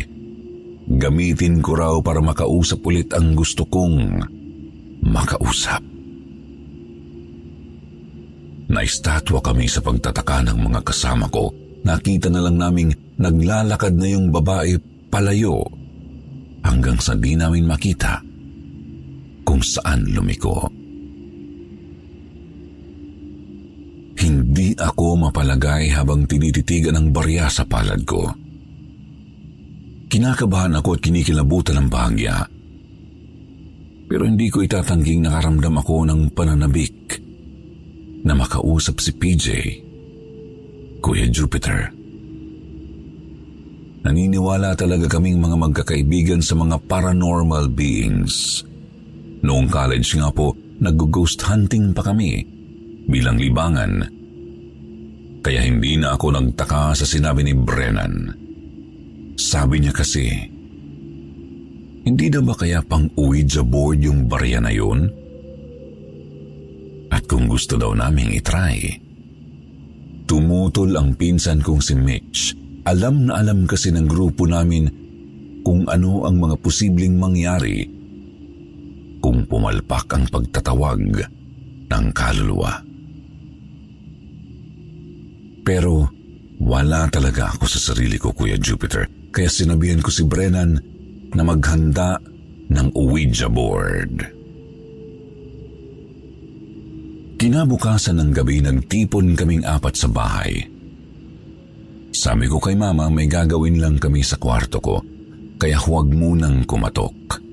gamitin 1.01 1.65
ko 1.65 1.81
raw 1.81 1.95
para 2.05 2.21
makausap 2.21 2.85
ulit 2.85 3.09
ang 3.17 3.33
gusto 3.33 3.65
kong 3.65 4.21
makausap. 5.07 5.83
Naistatwa 8.67 9.39
kami 9.39 9.71
sa 9.71 9.79
pagtataka 9.79 10.51
ng 10.51 10.59
mga 10.59 10.81
kasama 10.83 11.31
ko 11.31 11.55
nakita 11.87 12.27
na 12.27 12.43
lang 12.43 12.59
naming 12.59 12.91
naglalakad 13.15 13.95
na 13.95 14.11
yung 14.11 14.35
babae 14.35 14.75
palayo 15.07 15.63
hanggang 16.67 16.99
sa 16.99 17.15
di 17.15 17.39
namin 17.39 17.63
makita 17.63 18.19
kung 19.47 19.63
saan 19.63 20.11
lumiko. 20.11 20.67
Hindi 24.17 24.75
ako 24.75 25.31
mapalagay 25.31 25.95
habang 25.95 26.27
tinititigan 26.27 26.99
ang 26.99 27.15
barya 27.15 27.47
sa 27.47 27.63
palad 27.63 28.03
ko. 28.03 28.27
Kinakabahan 30.11 30.75
ako 30.83 30.99
at 30.99 31.01
kinikilabutan 31.05 31.79
ng 31.79 31.89
bahagya. 31.93 32.56
Pero 34.07 34.23
hindi 34.23 34.47
ko 34.47 34.63
itatangging 34.63 35.27
nakaramdam 35.27 35.83
ako 35.83 36.07
ng 36.07 36.21
pananabik 36.31 37.19
na 38.27 38.35
makausap 38.39 39.03
si 39.03 39.11
PJ 39.15 39.47
Kuya 41.03 41.27
Jupiter. 41.31 41.91
Naniniwala 44.07 44.79
talaga 44.79 45.11
kaming 45.19 45.43
mga 45.43 45.57
magkakaibigan 45.59 46.39
sa 46.39 46.55
mga 46.55 46.79
paranormal 46.87 47.67
beings. 47.75 48.63
Noong 49.43 49.67
college 49.67 50.15
nga 50.15 50.31
po, 50.31 50.55
nag-ghost 50.79 51.43
hunting 51.43 51.91
pa 51.91 52.07
kami 52.07 52.47
bilang 53.11 53.39
libangan. 53.39 54.07
Kaya 55.43 55.63
hindi 55.63 55.99
na 55.99 56.15
ako 56.15 56.39
nagtaka 56.39 56.95
sa 56.95 57.07
sinabi 57.07 57.47
ni 57.47 57.55
Brennan. 57.55 58.35
Sabi 59.39 59.83
niya 59.83 59.95
kasi, 59.95 60.27
hindi 62.07 62.31
na 62.31 62.39
ba 62.39 62.55
kaya 62.55 62.79
pang 62.87 63.11
Ouija 63.19 63.67
board 63.67 63.99
yung 63.99 64.31
barya 64.31 64.63
na 64.63 64.71
yun? 64.71 65.11
At 67.11 67.27
kung 67.27 67.51
gusto 67.51 67.75
daw 67.75 67.99
naming 67.99 68.31
itry. 68.31 69.03
Tumutol 70.27 70.95
ang 70.95 71.19
pinsan 71.19 71.63
kong 71.63 71.83
si 71.83 71.95
Mitch. 71.99 72.55
Alam 72.87 73.27
na 73.27 73.43
alam 73.43 73.67
kasi 73.67 73.91
ng 73.91 74.07
grupo 74.07 74.47
namin 74.47 74.87
kung 75.67 75.83
ano 75.91 76.23
ang 76.23 76.39
mga 76.39 76.63
posibleng 76.63 77.19
mangyari 77.19 77.83
kung 79.19 79.43
pumalpak 79.51 80.07
ang 80.15 80.31
pagtatawag 80.31 81.03
ng 81.91 82.07
kaluluwa. 82.15 82.79
Pero 85.67 86.07
wala 86.63 87.11
talaga 87.11 87.51
ako 87.51 87.67
sa 87.67 87.91
sarili 87.91 88.23
ko, 88.23 88.31
Kuya 88.31 88.55
Jupiter, 88.55 89.11
kaya 89.35 89.51
sinabihan 89.51 89.99
ko 89.99 90.15
si 90.15 90.23
Brennan 90.23 90.79
na 91.37 91.45
maghanda 91.45 92.17
ng 92.73 92.89
Ouija 92.97 93.47
board. 93.53 94.15
Kinabukasan 97.37 98.17
ng 98.17 98.31
gabi 98.33 98.65
nagtipon 98.65 99.37
kaming 99.37 99.69
apat 99.69 99.93
sa 99.93 100.09
bahay. 100.09 100.65
Sabi 102.17 102.49
ko 102.49 102.57
kay 102.57 102.73
mama 102.73 103.13
may 103.13 103.29
gagawin 103.29 103.77
lang 103.77 104.01
kami 104.01 104.25
sa 104.25 104.41
kwarto 104.41 104.81
ko, 104.81 105.05
kaya 105.61 105.77
huwag 105.77 106.09
munang 106.17 106.65
kumatok. 106.65 107.45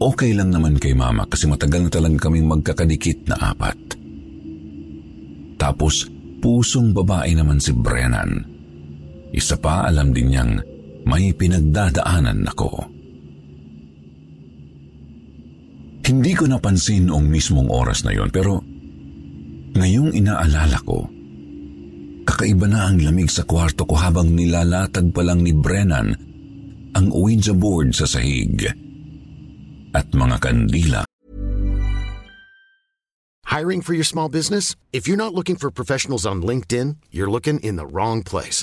Okay 0.00 0.32
lang 0.32 0.48
naman 0.48 0.80
kay 0.80 0.96
mama 0.96 1.28
kasi 1.28 1.44
matagal 1.44 1.84
na 1.84 1.90
talagang 1.92 2.16
kaming 2.16 2.48
magkakadikit 2.48 3.28
na 3.28 3.52
apat. 3.52 3.76
Tapos 5.60 6.08
pusong 6.40 6.96
babae 6.96 7.36
naman 7.36 7.60
si 7.60 7.76
Brennan. 7.76 8.40
Isa 9.36 9.60
pa 9.60 9.84
alam 9.84 10.16
din 10.16 10.32
niyang 10.32 10.56
may 11.10 11.34
pinagdadaanan 11.34 12.46
ako. 12.46 12.86
Hindi 16.06 16.32
ko 16.34 16.46
napansin 16.46 17.10
noong 17.10 17.26
mismong 17.26 17.70
oras 17.70 18.06
na 18.06 18.14
yon 18.14 18.30
pero 18.30 18.62
ngayong 19.74 20.14
inaalala 20.14 20.78
ko, 20.82 21.06
kakaiba 22.26 22.66
na 22.66 22.90
ang 22.90 23.02
lamig 23.02 23.30
sa 23.30 23.46
kwarto 23.46 23.86
ko 23.86 23.94
habang 23.98 24.34
nilalatag 24.34 25.10
pa 25.10 25.22
lang 25.22 25.42
ni 25.42 25.54
Brennan 25.54 26.14
ang 26.94 27.06
Ouija 27.14 27.54
board 27.54 27.94
sa 27.94 28.06
sahig 28.10 28.66
at 29.94 30.06
mga 30.14 30.36
kandila. 30.42 31.02
Hiring 33.50 33.82
for 33.82 33.98
your 33.98 34.06
small 34.06 34.30
business? 34.30 34.78
If 34.94 35.10
you're 35.10 35.18
not 35.18 35.34
looking 35.34 35.58
for 35.58 35.74
professionals 35.74 36.22
on 36.22 36.38
LinkedIn, 36.38 37.02
you're 37.10 37.30
looking 37.30 37.58
in 37.66 37.74
the 37.74 37.86
wrong 37.86 38.22
place. 38.22 38.62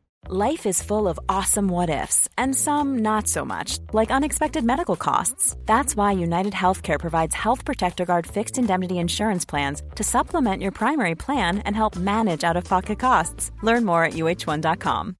Life 0.29 0.69
is 0.69 0.85
full 0.85 1.07
of 1.09 1.17
awesome 1.27 1.67
what-ifs 1.67 2.29
and 2.37 2.53
some 2.53 3.01
not 3.01 3.25
so 3.27 3.41
much, 3.41 3.79
like 3.91 4.13
unexpected 4.13 4.61
medical 4.63 4.95
costs. 4.95 5.57
That's 5.65 5.97
why 5.97 6.11
United 6.13 6.53
Healthcare 6.53 6.99
provides 6.99 7.33
Health 7.33 7.65
Protector 7.65 8.05
Guard 8.05 8.27
fixed 8.29 8.59
indemnity 8.61 8.99
insurance 8.99 9.45
plans 9.49 9.81
to 9.95 10.03
supplement 10.05 10.61
your 10.61 10.71
primary 10.71 11.15
plan 11.15 11.65
and 11.65 11.75
help 11.75 11.97
manage 11.97 12.43
out-of-pocket 12.43 12.99
costs. 12.99 13.51
Learn 13.63 13.83
more 13.83 14.05
at 14.05 14.13
uh1.com. 14.13 15.15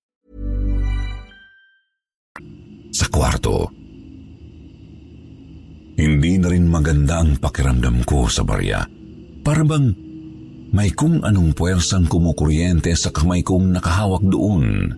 Sa 2.93 3.05
kwarto, 3.09 3.73
hindi 5.97 6.37
na 6.37 6.47
rin 6.53 6.69
maganda 6.69 7.25
ang 7.25 7.41
pakiramdam 7.41 8.05
ko 8.05 8.29
sa 8.29 8.45
barya. 8.45 8.85
Para 9.41 9.65
bang 9.65 10.10
may 10.71 10.87
kung 10.95 11.19
anong 11.19 11.51
puwersang 11.51 12.07
kumukuryente 12.07 12.95
sa 12.95 13.11
kamay 13.11 13.43
kong 13.43 13.75
nakahawak 13.75 14.23
doon. 14.23 14.95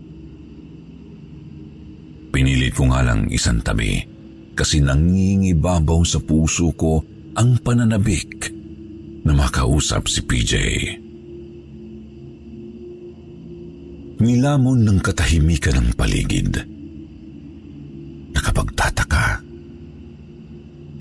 Pinilit 2.30 2.78
ko 2.78 2.94
nga 2.94 3.02
lang 3.02 3.26
isang 3.34 3.62
tabi 3.66 4.02
kasi 4.54 4.82
nangingibabaw 4.86 6.06
sa 6.06 6.22
puso 6.22 6.70
ko 6.78 7.02
ang 7.34 7.58
pananabik 7.66 8.54
na 9.26 9.34
makausap 9.34 10.06
si 10.06 10.22
PJ. 10.22 10.54
Nilamon 14.22 14.86
ng 14.86 15.00
katahimikan 15.02 15.82
ng 15.82 15.90
paligid. 15.98 16.54
Nakapagtataka. 18.38 19.42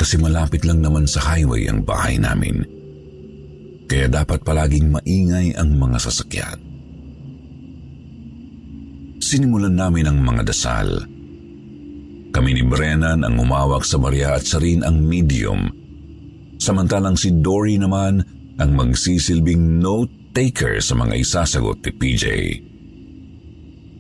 Kasi 0.01 0.17
malapit 0.17 0.65
lang 0.65 0.81
naman 0.81 1.05
sa 1.05 1.21
highway 1.21 1.69
ang 1.69 1.85
bahay 1.85 2.17
namin. 2.17 2.82
Kaya 3.93 4.09
dapat 4.09 4.41
palaging 4.41 4.89
maingay 4.89 5.53
ang 5.53 5.77
mga 5.77 6.01
sasakyan. 6.01 6.57
Sinimulan 9.21 9.77
namin 9.77 10.09
ang 10.09 10.17
mga 10.17 10.49
dasal. 10.49 11.05
Kami 12.33 12.51
ni 12.57 12.65
Brennan 12.65 13.21
ang 13.21 13.37
umawak 13.37 13.85
sa 13.85 14.01
Maria 14.01 14.33
at 14.33 14.49
Sarin 14.49 14.81
ang 14.81 14.97
medium. 14.97 15.69
Samantalang 16.57 17.21
si 17.21 17.37
Dory 17.37 17.77
naman 17.77 18.25
ang 18.57 18.73
magsisilbing 18.73 19.85
note-taker 19.85 20.81
sa 20.81 20.97
mga 20.97 21.13
isasagot 21.21 21.85
ni 21.85 21.93
PJ. 21.93 22.25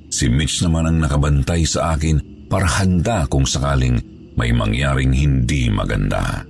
Si 0.09 0.25
Mitch 0.33 0.65
naman 0.65 0.89
ang 0.89 1.05
nakabantay 1.05 1.69
sa 1.69 1.93
akin 1.93 2.49
para 2.49 2.65
handa 2.81 3.29
kung 3.29 3.45
sakaling 3.45 4.01
may 4.41 4.57
mangyaring 4.57 5.13
hindi 5.13 5.69
maganda. 5.69 6.49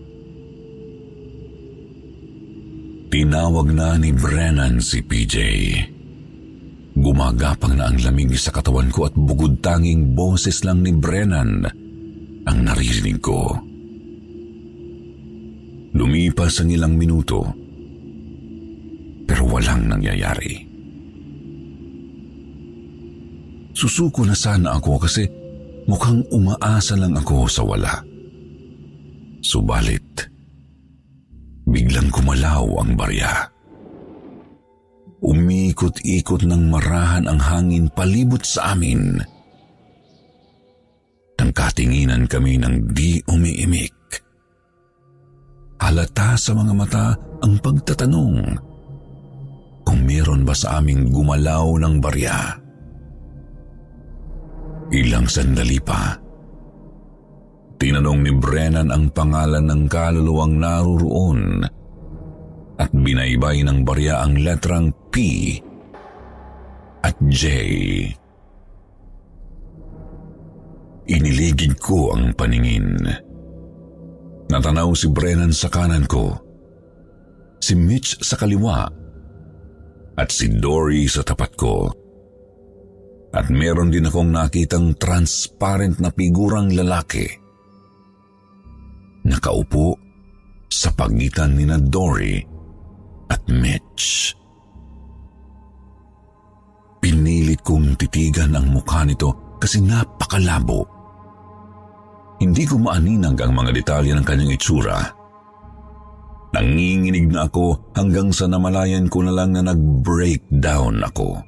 Tinawag 3.12 3.76
na 3.76 4.00
ni 4.00 4.08
Brennan 4.08 4.80
si 4.80 5.04
PJ. 5.04 5.36
Gumagapang 6.96 7.76
na 7.76 7.92
ang 7.92 8.00
lamig 8.00 8.32
sa 8.40 8.48
katawan 8.48 8.88
ko 8.88 9.04
at 9.04 9.12
bugod 9.12 9.60
tanging 9.60 10.16
boses 10.16 10.64
lang 10.64 10.80
ni 10.80 10.96
Brennan 10.96 11.60
ang 12.48 12.58
naririnig 12.64 13.20
ko. 13.20 13.52
Lumipas 15.92 16.64
ang 16.64 16.72
ilang 16.72 16.96
minuto, 16.96 17.52
pero 19.28 19.44
walang 19.44 19.92
nangyayari. 19.92 20.64
Susuko 23.76 24.24
na 24.24 24.32
sana 24.32 24.80
ako 24.80 24.92
kasi 24.96 25.28
mukhang 25.84 26.24
umaasa 26.32 26.96
lang 26.96 27.12
ako 27.12 27.44
sa 27.44 27.60
wala. 27.60 28.00
Subalit, 29.44 30.31
biglang 31.66 32.10
kumalaw 32.10 32.66
ang 32.82 32.94
barya. 32.98 33.50
Umikot-ikot 35.22 36.42
ng 36.42 36.62
marahan 36.66 37.30
ang 37.30 37.38
hangin 37.38 37.86
palibot 37.94 38.42
sa 38.42 38.74
amin. 38.74 39.22
Nang 41.38 41.50
katinginan 41.50 42.30
kami 42.30 42.58
ng 42.58 42.90
di 42.94 43.18
umiimik. 43.26 43.94
Halata 45.82 46.38
sa 46.38 46.54
mga 46.54 46.72
mata 46.74 47.06
ang 47.42 47.58
pagtatanong 47.58 48.38
kung 49.82 50.00
meron 50.06 50.46
ba 50.46 50.54
sa 50.54 50.78
aming 50.78 51.10
gumalaw 51.10 51.74
ng 51.82 51.98
barya. 51.98 52.38
Ilang 54.94 55.26
sandali 55.26 55.82
pa, 55.82 56.21
tinanong 57.82 58.22
ni 58.22 58.30
Brennan 58.38 58.94
ang 58.94 59.10
pangalan 59.10 59.66
ng 59.66 59.82
kaluluwang 59.90 60.54
naruroon 60.54 61.66
at 62.78 62.94
binaybay 62.94 63.66
ng 63.66 63.82
barya 63.82 64.22
ang 64.22 64.38
letrang 64.38 64.94
P 65.10 65.18
at 67.02 67.18
J. 67.26 67.42
Iniligid 71.10 71.82
ko 71.82 72.14
ang 72.14 72.30
paningin. 72.38 73.02
Natanaw 74.46 74.94
si 74.94 75.10
Brennan 75.10 75.50
sa 75.50 75.66
kanan 75.66 76.06
ko, 76.06 76.38
si 77.58 77.74
Mitch 77.74 78.22
sa 78.22 78.38
kaliwa, 78.38 78.86
at 80.14 80.30
si 80.30 80.46
Dory 80.54 81.10
sa 81.10 81.26
tapat 81.26 81.50
ko. 81.58 81.90
At 83.34 83.50
meron 83.50 83.90
din 83.90 84.06
akong 84.06 84.30
nakitang 84.30 84.94
transparent 84.94 85.98
na 85.98 86.14
figurang 86.14 86.70
lalaki. 86.70 87.41
Nakaupo 89.22 89.94
sa 90.66 90.90
pagitan 90.90 91.54
ni 91.54 91.68
na 91.68 91.78
Dory 91.78 92.42
at 93.30 93.42
Mitch. 93.46 94.34
Pinilit 97.02 97.60
kong 97.62 97.98
titigan 97.98 98.54
ang 98.54 98.70
mukha 98.70 99.02
nito 99.02 99.58
kasi 99.58 99.82
napakalabo. 99.82 100.86
Hindi 102.42 102.66
ko 102.66 102.78
maaninag 102.82 103.38
ang 103.38 103.52
mga 103.54 103.70
detalye 103.70 104.10
ng 104.14 104.26
kanyang 104.26 104.54
itsura. 104.58 104.98
Nanginginig 106.52 107.30
na 107.30 107.46
ako 107.46 107.94
hanggang 107.94 108.34
sa 108.34 108.50
namalayan 108.50 109.06
ko 109.06 109.22
na 109.22 109.32
lang 109.32 109.54
na 109.54 109.62
nag-breakdown 109.70 111.00
ako. 111.00 111.38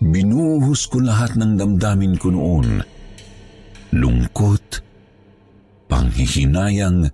Binuhos 0.00 0.88
ko 0.88 1.00
lahat 1.04 1.36
ng 1.36 1.60
damdamin 1.60 2.16
ko 2.16 2.32
noon. 2.32 2.80
Lungkot, 3.92 4.89
panghihinayang, 5.90 7.10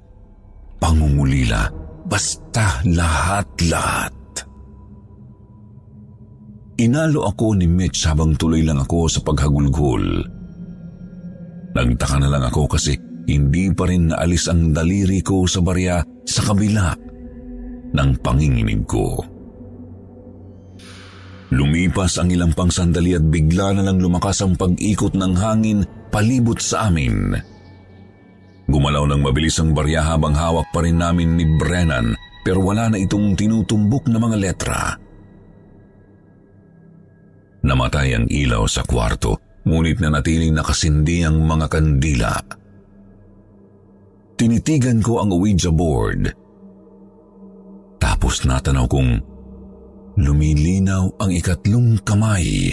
pangungulila, 0.76 1.72
basta 2.04 2.84
lahat-lahat. 2.84 4.12
Inalo 6.76 7.24
ako 7.24 7.56
ni 7.56 7.64
Mitch 7.64 8.04
habang 8.04 8.36
tuloy 8.36 8.60
lang 8.60 8.76
ako 8.76 9.08
sa 9.08 9.24
paghagulgol. 9.24 10.04
Nagtaka 11.72 12.16
na 12.20 12.28
lang 12.28 12.44
ako 12.44 12.68
kasi 12.68 13.00
hindi 13.26 13.72
pa 13.72 13.88
rin 13.88 14.12
naalis 14.12 14.52
ang 14.52 14.76
daliri 14.76 15.24
ko 15.24 15.48
sa 15.48 15.64
barya 15.64 16.04
sa 16.28 16.40
kabila 16.52 16.92
ng 17.96 18.10
panginginig 18.20 18.84
ko. 18.84 19.24
Lumipas 21.56 22.20
ang 22.20 22.28
ilang 22.28 22.52
pang 22.52 22.68
sandali 22.68 23.16
at 23.16 23.24
bigla 23.24 23.72
na 23.72 23.88
lang 23.88 24.02
lumakas 24.02 24.44
ang 24.44 24.58
pag-ikot 24.58 25.16
ng 25.16 25.32
hangin 25.32 25.80
palibot 26.12 26.58
sa 26.60 26.90
amin. 26.90 27.55
Gumalaw 28.66 29.06
ng 29.06 29.22
mabilis 29.22 29.62
ang 29.62 29.70
barya 29.70 30.02
habang 30.02 30.34
hawak 30.34 30.74
pa 30.74 30.82
rin 30.82 30.98
namin 30.98 31.38
ni 31.38 31.46
Brennan 31.46 32.18
pero 32.42 32.62
wala 32.62 32.90
na 32.90 32.98
itong 32.98 33.34
tinutumbok 33.34 34.06
na 34.10 34.18
mga 34.22 34.36
letra. 34.38 34.80
Namatay 37.66 38.14
ang 38.14 38.26
ilaw 38.30 38.62
sa 38.70 38.86
kwarto 38.86 39.62
ngunit 39.66 39.98
na 39.98 40.14
natiling 40.14 40.54
nakasindi 40.54 41.26
ang 41.26 41.42
mga 41.42 41.66
kandila. 41.66 42.34
Tinitigan 44.38 45.02
ko 45.02 45.18
ang 45.18 45.34
Ouija 45.34 45.74
board. 45.74 46.30
Tapos 47.98 48.46
natanaw 48.46 48.86
kong 48.86 49.10
lumilinaw 50.22 51.18
ang 51.18 51.30
ikatlong 51.34 51.98
kamay 52.06 52.70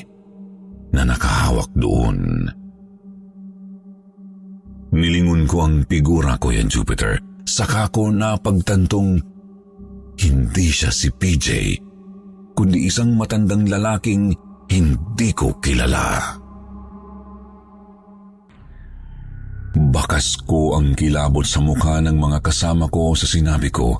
na 0.93 1.01
nakahawak 1.01 1.73
doon. 1.73 2.45
Nilingon 4.93 5.49
ko 5.49 5.65
ang 5.65 5.89
figura 5.89 6.37
ko 6.37 6.53
yan, 6.53 6.69
Jupiter. 6.69 7.17
Saka 7.49 7.89
ko 7.89 8.13
napagtantong 8.13 9.17
hindi 10.21 10.67
siya 10.69 10.93
si 10.93 11.09
PJ, 11.09 11.47
kundi 12.53 12.85
isang 12.85 13.17
matandang 13.17 13.65
lalaking 13.65 14.29
hindi 14.69 15.29
ko 15.33 15.57
kilala. 15.57 16.37
Bakas 19.73 20.37
ko 20.45 20.77
ang 20.77 20.93
kilabot 20.93 21.41
sa 21.41 21.57
mukha 21.57 21.97
ng 21.97 22.13
mga 22.13 22.45
kasama 22.45 22.85
ko 22.93 23.17
sa 23.17 23.25
sinabi 23.25 23.73
ko. 23.73 23.97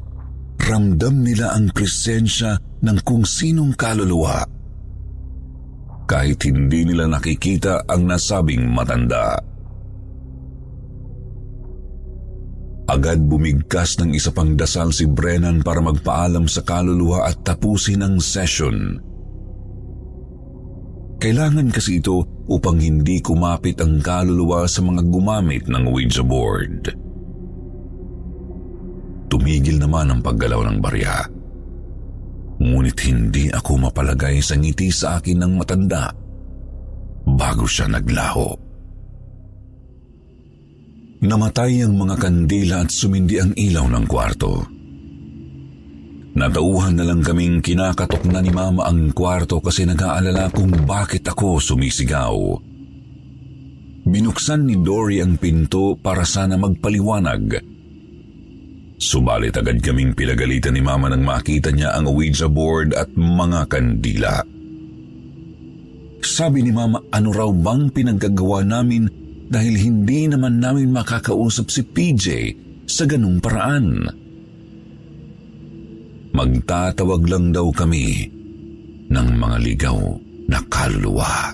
Ramdam 0.62 1.26
nila 1.26 1.58
ang 1.58 1.74
presensya 1.74 2.54
ng 2.86 2.98
kung 3.02 3.26
sinong 3.26 3.74
kaluluwa. 3.74 4.46
Kahit 6.06 6.46
hindi 6.46 6.86
nila 6.86 7.10
nakikita 7.10 7.90
ang 7.90 8.06
nasabing 8.06 8.70
matanda. 8.70 9.53
Agad 12.94 13.26
bumigkas 13.26 13.98
ng 13.98 14.14
isa 14.14 14.30
pang 14.30 14.54
dasal 14.54 14.94
si 14.94 15.10
Brennan 15.10 15.66
para 15.66 15.82
magpaalam 15.82 16.46
sa 16.46 16.62
kaluluwa 16.62 17.26
at 17.26 17.42
tapusin 17.42 18.06
ang 18.06 18.22
session. 18.22 19.02
Kailangan 21.18 21.74
kasi 21.74 21.98
ito 21.98 22.22
upang 22.46 22.78
hindi 22.78 23.18
kumapit 23.18 23.82
ang 23.82 23.98
kaluluwa 23.98 24.70
sa 24.70 24.86
mga 24.86 25.10
gumamit 25.10 25.66
ng 25.66 25.84
Ouija 25.90 26.22
board. 26.22 26.94
Tumigil 29.34 29.82
naman 29.82 30.14
ang 30.14 30.22
paggalaw 30.22 30.62
ng 30.70 30.78
barya. 30.78 31.18
Ngunit 32.62 32.98
hindi 33.10 33.50
ako 33.50 33.90
mapalagay 33.90 34.38
sa 34.38 34.54
ngiti 34.54 34.94
sa 34.94 35.18
akin 35.18 35.42
ng 35.42 35.54
matanda 35.58 36.14
bago 37.26 37.66
siya 37.66 37.90
naglaho. 37.90 38.63
Namatay 41.24 41.88
ang 41.88 41.96
mga 41.96 42.20
kandila 42.20 42.84
at 42.84 42.92
sumindi 42.92 43.40
ang 43.40 43.56
ilaw 43.56 43.88
ng 43.88 44.06
kwarto. 44.12 44.68
Natauhan 46.36 47.00
na 47.00 47.08
lang 47.08 47.24
kaming 47.24 47.64
kinakatok 47.64 48.28
na 48.28 48.44
ni 48.44 48.52
Mama 48.52 48.84
ang 48.84 49.16
kwarto 49.16 49.64
kasi 49.64 49.88
nag-aalala 49.88 50.52
kung 50.52 50.76
bakit 50.84 51.24
ako 51.24 51.64
sumisigaw. 51.64 52.36
Binuksan 54.04 54.68
ni 54.68 54.76
Dory 54.84 55.24
ang 55.24 55.40
pinto 55.40 55.96
para 55.96 56.28
sana 56.28 56.60
magpaliwanag. 56.60 57.72
Subalit 59.00 59.56
agad 59.56 59.80
kaming 59.80 60.12
pinagalitan 60.12 60.76
ni 60.76 60.84
Mama 60.84 61.08
nang 61.08 61.24
makita 61.24 61.72
niya 61.72 61.96
ang 61.96 62.12
Ouija 62.12 62.52
board 62.52 63.00
at 63.00 63.08
mga 63.16 63.72
kandila. 63.72 64.44
Sabi 66.20 66.68
ni 66.68 66.76
Mama 66.76 67.00
ano 67.16 67.32
raw 67.32 67.48
bang 67.48 67.88
pinaggagawa 67.96 68.68
namin 68.68 69.23
dahil 69.54 69.78
hindi 69.78 70.26
naman 70.26 70.58
namin 70.58 70.90
makakausap 70.90 71.70
si 71.70 71.86
PJ 71.86 72.26
sa 72.90 73.06
ganung 73.06 73.38
paraan 73.38 74.24
magtatawag 76.34 77.30
lang 77.30 77.54
daw 77.54 77.70
kami 77.70 78.26
ng 79.14 79.28
mga 79.38 79.58
ligaw 79.62 79.98
na 80.50 80.60
kaluluwa. 80.66 81.54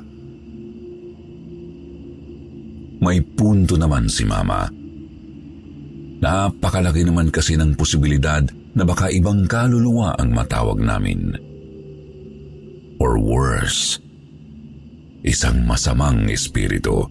May 2.99 3.19
punto 3.23 3.75
naman 3.75 4.07
si 4.07 4.23
Mama. 4.23 4.67
Napakalaki 6.19 7.03
naman 7.07 7.31
kasi 7.31 7.55
ng 7.55 7.75
posibilidad 7.75 8.43
na 8.75 8.83
baka 8.83 9.07
ibang 9.11 9.47
kaluluwa 9.47 10.15
ang 10.19 10.35
matawag 10.35 10.79
namin. 10.79 11.35
Or 12.99 13.15
worse, 13.15 14.03
isang 15.23 15.63
masamang 15.63 16.27
espiritu. 16.27 17.07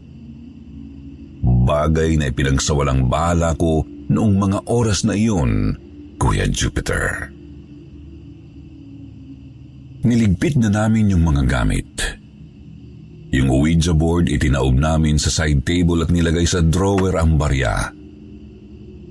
Bagay 1.68 2.16
na 2.16 2.32
ipinagsawalang 2.32 3.12
bala 3.12 3.52
ko 3.60 3.84
noong 4.08 4.34
mga 4.40 4.58
oras 4.72 5.04
na 5.04 5.12
iyon, 5.12 5.76
Kuya 6.16 6.48
Jupiter. 6.48 7.28
Niligpit 10.08 10.56
na 10.56 10.72
namin 10.72 11.12
yung 11.12 11.28
mga 11.28 11.44
gamit. 11.44 11.92
Yung 13.36 13.52
Ouija 13.52 13.92
board 13.92 14.32
itinaob 14.32 14.80
namin 14.80 15.20
sa 15.20 15.28
side 15.28 15.60
table 15.68 16.00
at 16.00 16.08
nilagay 16.08 16.48
sa 16.48 16.64
drawer 16.64 17.12
ang 17.20 17.36
barya. 17.36 17.92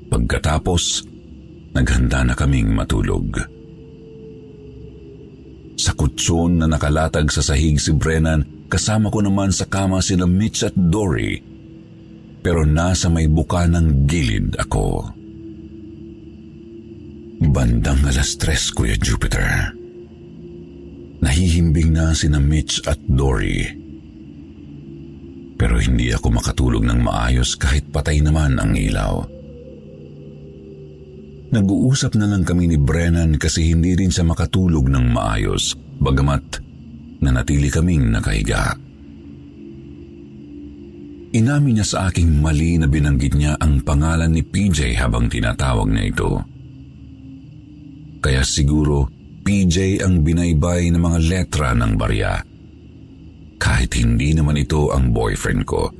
Pagkatapos, 0.09 1.05
naghanda 1.77 2.25
na 2.25 2.33
kaming 2.33 2.73
matulog. 2.73 3.37
Sa 5.77 5.93
kutson 5.93 6.57
na 6.57 6.65
nakalatag 6.65 7.29
sa 7.29 7.45
sahig 7.45 7.77
si 7.77 7.93
Brennan, 7.93 8.65
kasama 8.65 9.13
ko 9.13 9.21
naman 9.21 9.53
sa 9.53 9.69
kama 9.69 10.01
sila 10.01 10.25
Mitch 10.25 10.65
at 10.65 10.73
Dory, 10.73 11.37
pero 12.47 12.63
nasa 12.63 13.11
may 13.11 13.27
buka 13.27 13.67
ng 13.67 14.07
gilid 14.07 14.55
ako. 14.55 15.03
Bandang 17.51 18.07
alas 18.07 18.39
tres, 18.39 18.71
Kuya 18.71 18.95
Jupiter. 18.95 19.75
Nahihimbing 21.19 21.91
na 21.91 22.15
sina 22.15 22.39
Mitch 22.39 22.79
at 22.87 23.03
Dory. 23.03 23.67
Pero 25.59 25.75
hindi 25.75 26.07
ako 26.15 26.39
makatulog 26.39 26.87
ng 26.87 27.03
maayos 27.03 27.59
kahit 27.59 27.91
patay 27.91 28.23
naman 28.23 28.55
ang 28.63 28.79
ilaw. 28.79 29.27
Nag-uusap 31.51 32.15
na 32.15 32.31
lang 32.31 32.47
kami 32.47 32.71
ni 32.71 32.79
Brennan 32.79 33.35
kasi 33.35 33.75
hindi 33.75 33.91
rin 33.91 34.07
siya 34.07 34.23
makatulog 34.23 34.87
ng 34.87 35.11
maayos, 35.11 35.75
bagamat 35.99 36.63
nanatili 37.19 37.67
kaming 37.67 38.07
nakahiga. 38.07 38.86
Inamin 41.37 41.77
niya 41.77 41.85
sa 41.85 41.97
aking 42.09 42.41
mali 42.41 42.81
na 42.81 42.89
binanggit 42.89 43.37
niya 43.37 43.61
ang 43.61 43.85
pangalan 43.85 44.33
ni 44.33 44.41
PJ 44.41 44.97
habang 44.97 45.29
tinatawag 45.29 45.85
niya 45.85 46.09
ito. 46.09 46.31
Kaya 48.17 48.41
siguro 48.41 49.05
PJ 49.45 50.01
ang 50.01 50.25
binaybay 50.25 50.89
ng 50.89 50.97
mga 50.97 51.19
letra 51.29 51.77
ng 51.77 51.93
barya. 51.93 52.41
Kahit 53.61 53.93
hindi 54.01 54.33
naman 54.33 54.57
ito 54.57 54.89
ang 54.89 55.13
boyfriend 55.13 55.61
ko. 55.61 55.93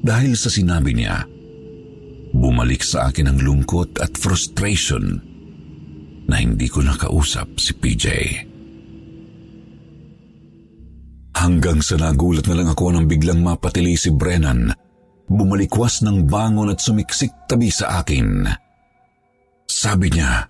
Dahil 0.00 0.32
sa 0.32 0.48
sinabi 0.48 0.96
niya, 0.96 1.28
bumalik 2.32 2.80
sa 2.80 3.12
akin 3.12 3.28
ang 3.28 3.38
lungkot 3.40 4.00
at 4.00 4.16
frustration 4.16 5.20
na 6.24 6.40
hindi 6.40 6.72
ko 6.72 6.80
nakausap 6.80 7.60
si 7.60 7.76
PJ. 7.76 8.04
Hanggang 11.34 11.82
sa 11.82 11.98
nagulat 11.98 12.46
na 12.46 12.54
lang 12.54 12.68
ako 12.70 12.94
nang 12.94 13.10
biglang 13.10 13.42
mapatili 13.42 13.98
si 13.98 14.14
Brennan, 14.14 14.70
bumalikwas 15.26 16.06
ng 16.06 16.30
bangon 16.30 16.70
at 16.70 16.78
sumiksik 16.78 17.50
tabi 17.50 17.74
sa 17.74 18.00
akin. 18.00 18.46
Sabi 19.66 20.14
niya, 20.14 20.46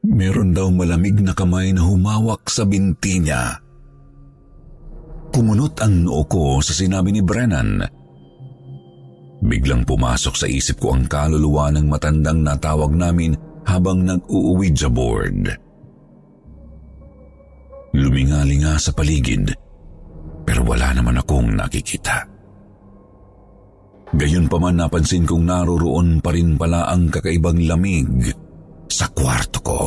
Meron 0.00 0.56
daw 0.56 0.72
malamig 0.72 1.20
na 1.20 1.36
kamay 1.36 1.76
na 1.76 1.84
humawak 1.84 2.48
sa 2.48 2.64
binti 2.64 3.20
niya. 3.20 3.60
Kumunot 5.28 5.76
ang 5.84 6.08
noo 6.08 6.24
ko 6.24 6.64
sa 6.64 6.72
sinabi 6.72 7.12
ni 7.12 7.20
Brennan. 7.20 7.84
Biglang 9.44 9.84
pumasok 9.84 10.34
sa 10.40 10.48
isip 10.48 10.80
ko 10.80 10.96
ang 10.96 11.04
kaluluwa 11.04 11.68
ng 11.76 11.84
matandang 11.84 12.40
natawag 12.40 12.96
namin 12.96 13.36
habang 13.68 14.00
nag-uuwi 14.08 14.72
sa 14.72 14.88
board. 14.88 15.52
Lumingalinga 17.92 18.80
sa 18.80 18.96
paligid 18.96 19.52
pero 20.60 20.76
wala 20.76 20.92
naman 20.92 21.16
akong 21.16 21.56
nakikita. 21.56 22.20
Gayon 24.12 24.44
pa 24.44 24.60
man 24.60 24.76
napansin 24.76 25.24
kong 25.24 25.48
naroroon 25.48 26.20
pa 26.20 26.36
rin 26.36 26.60
pala 26.60 26.84
ang 26.84 27.08
kakaibang 27.08 27.64
lamig 27.64 28.28
sa 28.92 29.08
kwarto 29.08 29.58
ko. 29.64 29.80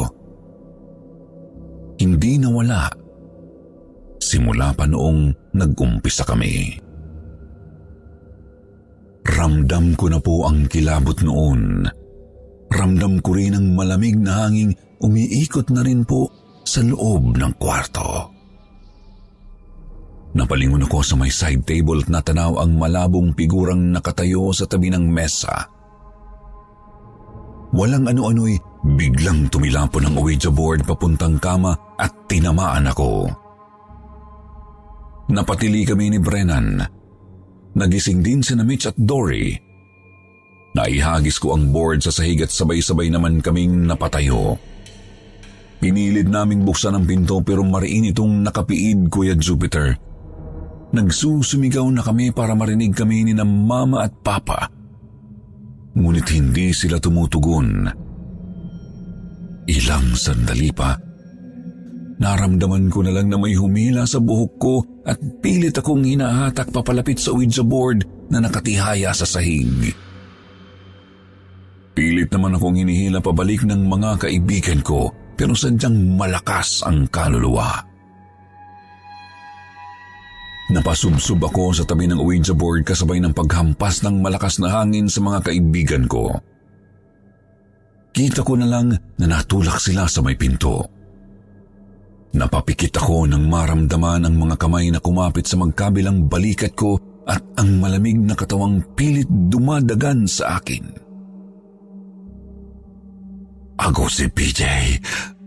Hindi 2.01 2.41
nawala 2.41 2.89
simula 4.17 4.73
pa 4.73 4.89
noong 4.89 5.53
nag-umpisa 5.53 6.25
kami. 6.25 6.73
Ramdam 9.29 9.93
ko 9.93 10.09
na 10.09 10.17
po 10.17 10.49
ang 10.49 10.65
kilabot 10.65 11.21
noon. 11.21 11.85
Ramdam 12.73 13.21
ko 13.21 13.29
rin 13.37 13.53
ang 13.53 13.77
malamig 13.77 14.17
na 14.17 14.49
hanging 14.49 14.73
umiikot 15.05 15.69
na 15.69 15.85
rin 15.85 16.01
po 16.01 16.33
sa 16.65 16.81
loob 16.81 17.37
ng 17.37 17.61
kwarto. 17.61 18.33
Napalingon 20.33 20.89
ako 20.89 21.05
sa 21.05 21.13
may 21.13 21.29
side 21.29 21.61
table 21.61 22.01
at 22.01 22.09
natanaw 22.09 22.57
ang 22.57 22.73
malabong 22.73 23.37
figurang 23.37 23.93
nakatayo 23.93 24.49
sa 24.49 24.65
tabi 24.65 24.89
ng 24.89 25.05
mesa. 25.05 25.69
Walang 27.73 28.09
ano-ano'y 28.09 28.57
biglang 28.97 29.49
tumilapo 29.49 30.01
ng 30.01 30.13
Ouija 30.17 30.49
board 30.49 30.85
papuntang 30.85 31.37
kama 31.37 31.73
at 31.97 32.29
tinamaan 32.29 32.89
ako. 32.89 33.29
Napatili 35.29 35.85
kami 35.85 36.13
ni 36.13 36.19
Brennan. 36.21 36.81
Nagising 37.73 38.21
din 38.21 38.41
si 38.45 38.53
Mitch 38.57 38.89
at 38.89 38.97
Dory. 38.97 39.53
Naihagis 40.73 41.37
ko 41.37 41.53
ang 41.53 41.69
board 41.69 42.01
sa 42.01 42.09
sahig 42.09 42.41
at 42.41 42.49
sabay-sabay 42.49 43.09
naman 43.13 43.41
kaming 43.41 43.85
napatayo. 43.85 44.57
Pinilid 45.77 46.29
naming 46.29 46.65
buksan 46.65 46.97
ang 46.97 47.05
pinto 47.05 47.41
pero 47.45 47.61
mariin 47.61 48.09
itong 48.09 48.41
nakapiid, 48.45 49.09
Kuya 49.13 49.37
Jupiter. 49.37 50.12
Nagsusumigaw 50.93 51.89
na 51.89 52.05
kami 52.05 52.29
para 52.29 52.53
marinig 52.53 52.93
kami 52.93 53.25
ni 53.25 53.33
na 53.33 53.41
mama 53.41 54.05
at 54.05 54.13
papa. 54.21 54.69
Ngunit 55.97 56.27
hindi 56.37 56.69
sila 56.69 57.01
tumutugon. 57.01 57.89
Ilang 59.65 60.07
sandali 60.13 60.69
pa, 60.69 60.93
naramdaman 62.21 62.93
ko 62.93 63.01
na 63.01 63.09
lang 63.09 63.31
na 63.31 63.41
may 63.41 63.57
humila 63.57 64.05
sa 64.05 64.21
buhok 64.21 64.53
ko 64.61 64.75
at 65.01 65.17
pilit 65.41 65.73
akong 65.73 66.05
hinahatak 66.05 66.69
papalapit 66.69 67.17
sa 67.17 67.33
Ouija 67.33 67.65
board 67.65 68.29
na 68.29 68.37
nakatihaya 68.43 69.09
sa 69.17 69.25
sahig. 69.25 69.93
Pilit 71.93 72.29
naman 72.33 72.57
akong 72.57 72.77
hinihila 72.77 73.21
pabalik 73.21 73.65
ng 73.65 73.85
mga 73.85 74.29
kaibigan 74.29 74.81
ko 74.81 75.13
pero 75.33 75.57
sadyang 75.57 76.17
malakas 76.17 76.85
ang 76.85 77.09
kaluluwa. 77.09 77.92
Napasubsob 80.73 81.37
ako 81.45 81.69
sa 81.69 81.85
tabi 81.85 82.09
ng 82.09 82.17
Ouija 82.17 82.57
board 82.57 82.81
kasabay 82.81 83.21
ng 83.21 83.37
paghampas 83.37 84.01
ng 84.01 84.25
malakas 84.25 84.57
na 84.57 84.73
hangin 84.73 85.05
sa 85.05 85.21
mga 85.21 85.45
kaibigan 85.45 86.09
ko. 86.09 86.33
Kita 88.09 88.41
ko 88.41 88.57
na 88.57 88.65
lang 88.65 88.89
na 88.89 89.25
natulak 89.29 89.77
sila 89.77 90.09
sa 90.09 90.25
may 90.25 90.33
pinto. 90.33 90.89
Napapikit 92.33 92.89
ako 92.97 93.29
nang 93.29 93.45
maramdaman 93.45 94.25
ang 94.25 94.33
mga 94.33 94.57
kamay 94.57 94.89
na 94.89 94.97
kumapit 94.97 95.45
sa 95.45 95.61
magkabilang 95.61 96.25
balikat 96.25 96.73
ko 96.73 96.97
at 97.29 97.45
ang 97.61 97.77
malamig 97.77 98.17
na 98.17 98.33
katawang 98.33 98.81
pilit 98.97 99.29
dumadagan 99.29 100.25
sa 100.25 100.57
akin. 100.57 100.89
Ako 103.77 104.09
si 104.09 104.25
PJ. 104.25 104.61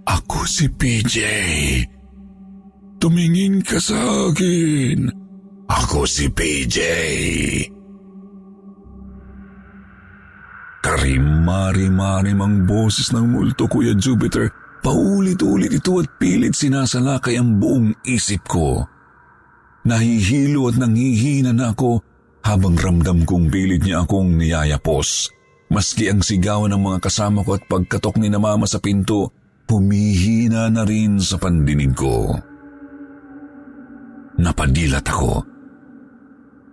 Ako 0.06 0.46
si 0.46 0.70
PJ. 0.70 1.16
Tumingin 2.96 3.60
ka 3.60 3.76
sa 3.76 3.96
akin. 4.32 5.12
Ako 5.68 6.08
si 6.08 6.30
PJ. 6.32 6.76
Karimari-marim 10.80 12.38
ang 12.38 12.56
boses 12.64 13.10
ng 13.10 13.26
multo, 13.26 13.66
Kuya 13.66 13.92
Jupiter. 13.98 14.48
Paulit-ulit 14.86 15.74
ito 15.74 15.98
at 15.98 16.06
pilit 16.14 16.54
sinasalakay 16.54 17.34
ang 17.34 17.58
buong 17.58 17.90
isip 18.06 18.46
ko. 18.46 18.86
Nahihilo 19.82 20.70
at 20.70 20.78
nanghihina 20.78 21.50
na 21.50 21.74
ako 21.74 21.98
habang 22.46 22.78
ramdam 22.78 23.26
kong 23.26 23.50
pilit 23.50 23.82
niya 23.82 24.06
akong 24.06 24.38
niyayapos. 24.38 25.34
Maski 25.74 26.06
ang 26.06 26.22
sigawan 26.22 26.70
ng 26.70 26.78
mga 26.78 26.98
kasama 27.02 27.42
ko 27.42 27.58
at 27.58 27.66
pagkatok 27.66 28.22
ni 28.22 28.30
na 28.30 28.38
mama 28.38 28.70
sa 28.70 28.78
pinto, 28.78 29.34
humihina 29.66 30.70
na 30.70 30.86
rin 30.86 31.18
sa 31.18 31.42
pandinig 31.42 31.98
ko. 31.98 32.38
Napadilat 34.36 35.06
ako. 35.08 35.40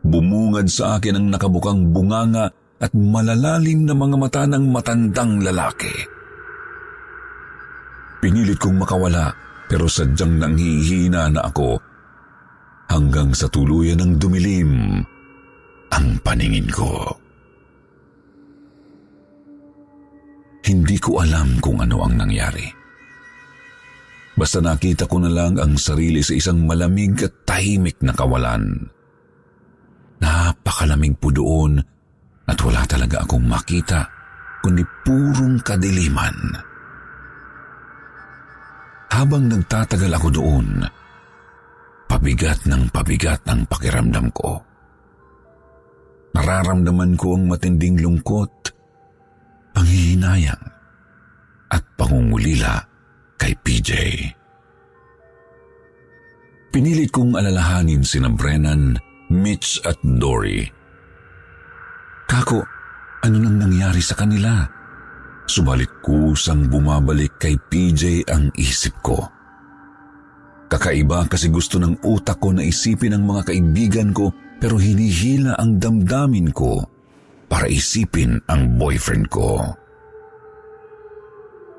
Bumungad 0.04 0.68
sa 0.68 1.00
akin 1.00 1.16
ang 1.16 1.28
nakabukang 1.32 1.96
bunganga 1.96 2.52
at 2.84 2.92
malalalim 2.92 3.88
na 3.88 3.96
mga 3.96 4.16
mata 4.20 4.44
ng 4.44 4.66
matandang 4.68 5.40
lalaki. 5.40 5.96
Pinilit 8.20 8.60
kong 8.60 8.84
makawala 8.84 9.32
pero 9.72 9.88
sadyang 9.88 10.44
nanghihina 10.44 11.32
na 11.32 11.48
ako 11.48 11.80
hanggang 12.92 13.32
sa 13.32 13.48
tuluyan 13.48 14.04
ng 14.04 14.20
dumilim 14.20 15.00
ang 15.92 16.08
paningin 16.20 16.68
ko. 16.68 17.16
Hindi 20.64 20.96
ko 21.00 21.24
alam 21.24 21.60
kung 21.64 21.80
ano 21.80 22.04
ang 22.04 22.16
nangyari. 22.20 22.83
Basta 24.34 24.58
nakita 24.58 25.06
ko 25.06 25.22
na 25.22 25.30
lang 25.30 25.62
ang 25.62 25.78
sarili 25.78 26.26
sa 26.26 26.34
isang 26.34 26.66
malamig 26.66 27.22
at 27.22 27.46
tahimik 27.46 28.02
na 28.02 28.18
kawalan. 28.18 28.90
Napakalamig 30.18 31.22
po 31.22 31.30
doon 31.30 31.78
at 32.50 32.58
wala 32.66 32.82
talaga 32.90 33.22
akong 33.22 33.46
makita 33.46 34.10
kundi 34.66 34.82
purong 35.06 35.62
kadiliman. 35.62 36.38
Habang 39.14 39.46
nagtatagal 39.46 40.10
ako 40.18 40.28
doon, 40.34 40.82
pabigat 42.10 42.66
ng 42.66 42.90
pabigat 42.90 43.46
ang 43.46 43.70
pakiramdam 43.70 44.34
ko. 44.34 44.58
Nararamdaman 46.34 47.14
ko 47.14 47.38
ang 47.38 47.46
matinding 47.46 48.02
lungkot, 48.02 48.74
panghihinayang 49.78 50.66
at 51.70 51.84
pangungulila 51.94 52.93
kay 53.38 53.54
PJ. 53.60 53.92
Pinilit 56.74 57.14
kong 57.14 57.38
alalahanin 57.38 58.02
sina 58.02 58.34
Brennan, 58.34 58.98
Mitch 59.30 59.78
at 59.86 60.02
Dory. 60.02 60.66
Kako, 62.26 62.66
ano 63.22 63.38
nang 63.38 63.62
nangyari 63.62 64.02
sa 64.02 64.18
kanila? 64.18 64.66
Subalit 65.46 66.02
kusang 66.02 66.72
bumabalik 66.72 67.38
kay 67.38 67.60
PJ 67.60 68.26
ang 68.26 68.50
isip 68.58 68.96
ko. 69.06 69.22
Kakaiba 70.66 71.30
kasi 71.30 71.54
gusto 71.54 71.78
ng 71.78 72.02
utak 72.02 72.42
ko 72.42 72.50
na 72.50 72.66
isipin 72.66 73.14
ang 73.14 73.30
mga 73.30 73.54
kaibigan 73.54 74.10
ko 74.10 74.34
pero 74.58 74.82
hinihila 74.82 75.54
ang 75.62 75.78
damdamin 75.78 76.50
ko 76.50 76.82
para 77.46 77.70
isipin 77.70 78.42
ang 78.50 78.82
boyfriend 78.82 79.30
ko. 79.30 79.78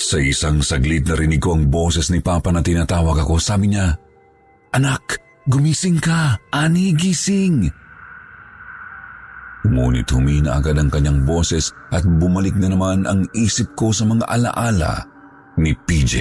Sa 0.04 0.20
isang 0.20 0.60
saglit 0.60 1.08
narinig 1.08 1.40
ko 1.40 1.56
ang 1.56 1.72
boses 1.72 2.12
ni 2.12 2.20
Papa 2.20 2.52
na 2.52 2.60
tinatawag 2.60 3.24
ako. 3.24 3.40
Sabi 3.40 3.72
niya, 3.72 3.96
Anak, 4.76 5.16
gumising 5.48 5.96
ka. 5.96 6.36
Ani, 6.52 6.92
gising. 6.92 7.72
Ngunit 9.64 10.04
humina 10.12 10.60
agad 10.60 10.76
ang 10.76 10.92
kanyang 10.92 11.24
boses 11.24 11.72
at 11.88 12.04
bumalik 12.04 12.52
na 12.60 12.68
naman 12.68 13.08
ang 13.08 13.24
isip 13.32 13.72
ko 13.72 13.96
sa 13.96 14.04
mga 14.04 14.28
alaala 14.28 15.08
ni 15.56 15.72
PJ. 15.72 16.14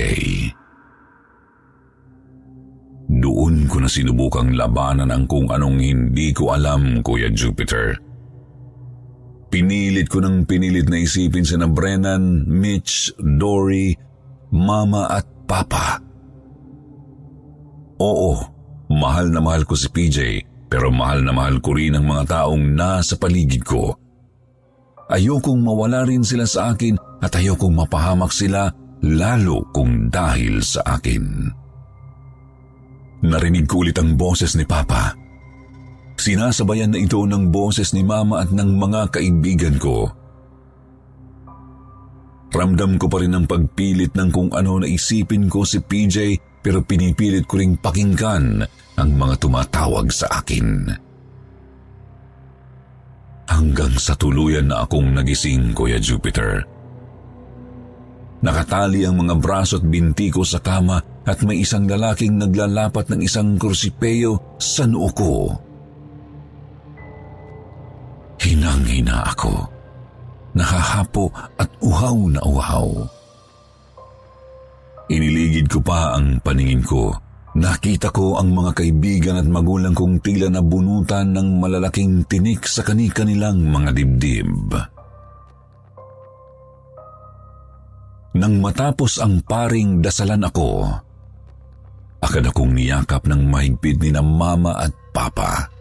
Doon 3.19 3.67
ko 3.67 3.83
na 3.83 3.91
sinubukang 3.91 4.55
labanan 4.55 5.11
ang 5.11 5.27
kung 5.27 5.51
anong 5.51 5.83
hindi 5.83 6.31
ko 6.31 6.55
alam, 6.55 7.03
Kuya 7.03 7.27
Jupiter. 7.35 7.99
Pinilit 9.53 10.09
ko 10.09 10.17
ng 10.17 10.49
pinilit 10.49 10.89
na 10.89 10.97
isipin 10.97 11.45
si 11.45 11.53
na 11.53 11.69
Brennan, 11.69 12.41
Mitch, 12.49 13.13
Dory, 13.21 13.93
Mama 14.49 15.05
at 15.13 15.29
Papa. 15.45 16.01
Oo, 18.01 18.33
mahal 18.89 19.29
na 19.29 19.37
mahal 19.45 19.69
ko 19.69 19.77
si 19.77 19.93
PJ 19.93 20.41
pero 20.73 20.89
mahal 20.89 21.21
na 21.21 21.29
mahal 21.29 21.61
ko 21.61 21.77
rin 21.77 21.93
ang 21.93 22.09
mga 22.09 22.33
taong 22.33 22.73
nasa 22.73 23.13
paligid 23.21 23.61
ko. 23.61 23.93
Ayokong 25.05 25.61
mawala 25.61 26.01
rin 26.01 26.25
sila 26.25 26.49
sa 26.49 26.73
akin 26.73 26.97
at 27.21 27.37
ayokong 27.37 27.77
mapahamak 27.77 28.33
sila 28.33 28.73
lalo 29.05 29.69
kung 29.69 30.09
dahil 30.09 30.65
sa 30.65 30.97
akin. 30.97 31.45
Narinig 33.21 33.69
ko 33.69 33.85
ulit 33.85 34.01
ang 34.01 34.17
boses 34.17 34.57
ni 34.57 34.65
Papa. 34.65 35.22
Sinasabayan 36.17 36.93
na 36.93 36.99
ito 37.01 37.19
ng 37.19 37.49
boses 37.49 37.91
ni 37.91 38.05
Mama 38.05 38.45
at 38.45 38.49
ng 38.53 38.69
mga 38.79 39.19
kaibigan 39.19 39.75
ko. 39.81 40.07
Ramdam 42.53 43.01
ko 43.01 43.09
pa 43.09 43.17
rin 43.17 43.33
ang 43.33 43.49
pagpilit 43.49 44.13
ng 44.13 44.29
kung 44.29 44.53
ano 44.53 44.77
na 44.77 44.85
isipin 44.85 45.49
ko 45.49 45.65
si 45.65 45.81
PJ 45.81 46.37
pero 46.61 46.85
pinipilit 46.85 47.49
ko 47.49 47.57
ring 47.57 47.81
pakinggan 47.81 48.61
ang 48.95 49.09
mga 49.17 49.35
tumatawag 49.41 50.13
sa 50.13 50.29
akin. 50.37 50.85
Hanggang 53.49 53.93
sa 53.97 54.13
tuluyan 54.13 54.69
na 54.69 54.85
akong 54.85 55.17
nagising, 55.17 55.73
Kuya 55.73 55.97
Jupiter. 55.97 56.63
Nakatali 58.43 59.07
ang 59.07 59.17
mga 59.17 59.35
braso 59.39 59.81
at 59.81 59.85
binti 59.87 60.29
ko 60.29 60.45
sa 60.45 60.61
kama 60.61 60.99
at 61.23 61.39
may 61.47 61.63
isang 61.63 61.87
lalaking 61.87 62.37
naglalapat 62.37 63.07
ng 63.11 63.23
isang 63.23 63.55
kursipeyo 63.55 64.59
sa 64.61 64.83
noo 64.83 65.09
ko. 65.15 65.33
Hinang-hina 68.53 69.25
ako. 69.33 69.65
Nahahapo 70.53 71.33
at 71.57 71.65
uhaw 71.81 72.29
na 72.29 72.37
uhaw. 72.45 72.85
Iniligid 75.09 75.73
ko 75.73 75.81
pa 75.81 76.13
ang 76.13 76.37
paningin 76.37 76.85
ko. 76.85 77.17
Nakita 77.57 78.13
ko 78.13 78.37
ang 78.37 78.53
mga 78.53 78.77
kaibigan 78.77 79.41
at 79.41 79.49
magulang 79.49 79.97
kong 79.97 80.21
tila 80.21 80.53
na 80.53 80.61
bunutan 80.61 81.33
ng 81.33 81.57
malalaking 81.57 82.29
tinik 82.29 82.69
sa 82.69 82.85
kani-kanilang 82.85 83.57
mga 83.57 83.89
dibdib. 83.89 84.69
Nang 88.37 88.61
matapos 88.61 89.17
ang 89.17 89.41
paring 89.41 89.97
dasalan 89.97 90.45
ako, 90.45 90.93
agad 92.21 92.45
akong 92.53 92.77
niyakap 92.77 93.25
ng 93.25 93.49
mahigpit 93.49 93.97
ni 93.97 94.13
na 94.13 94.21
mama 94.21 94.77
at 94.77 94.93
papa. 95.09 95.72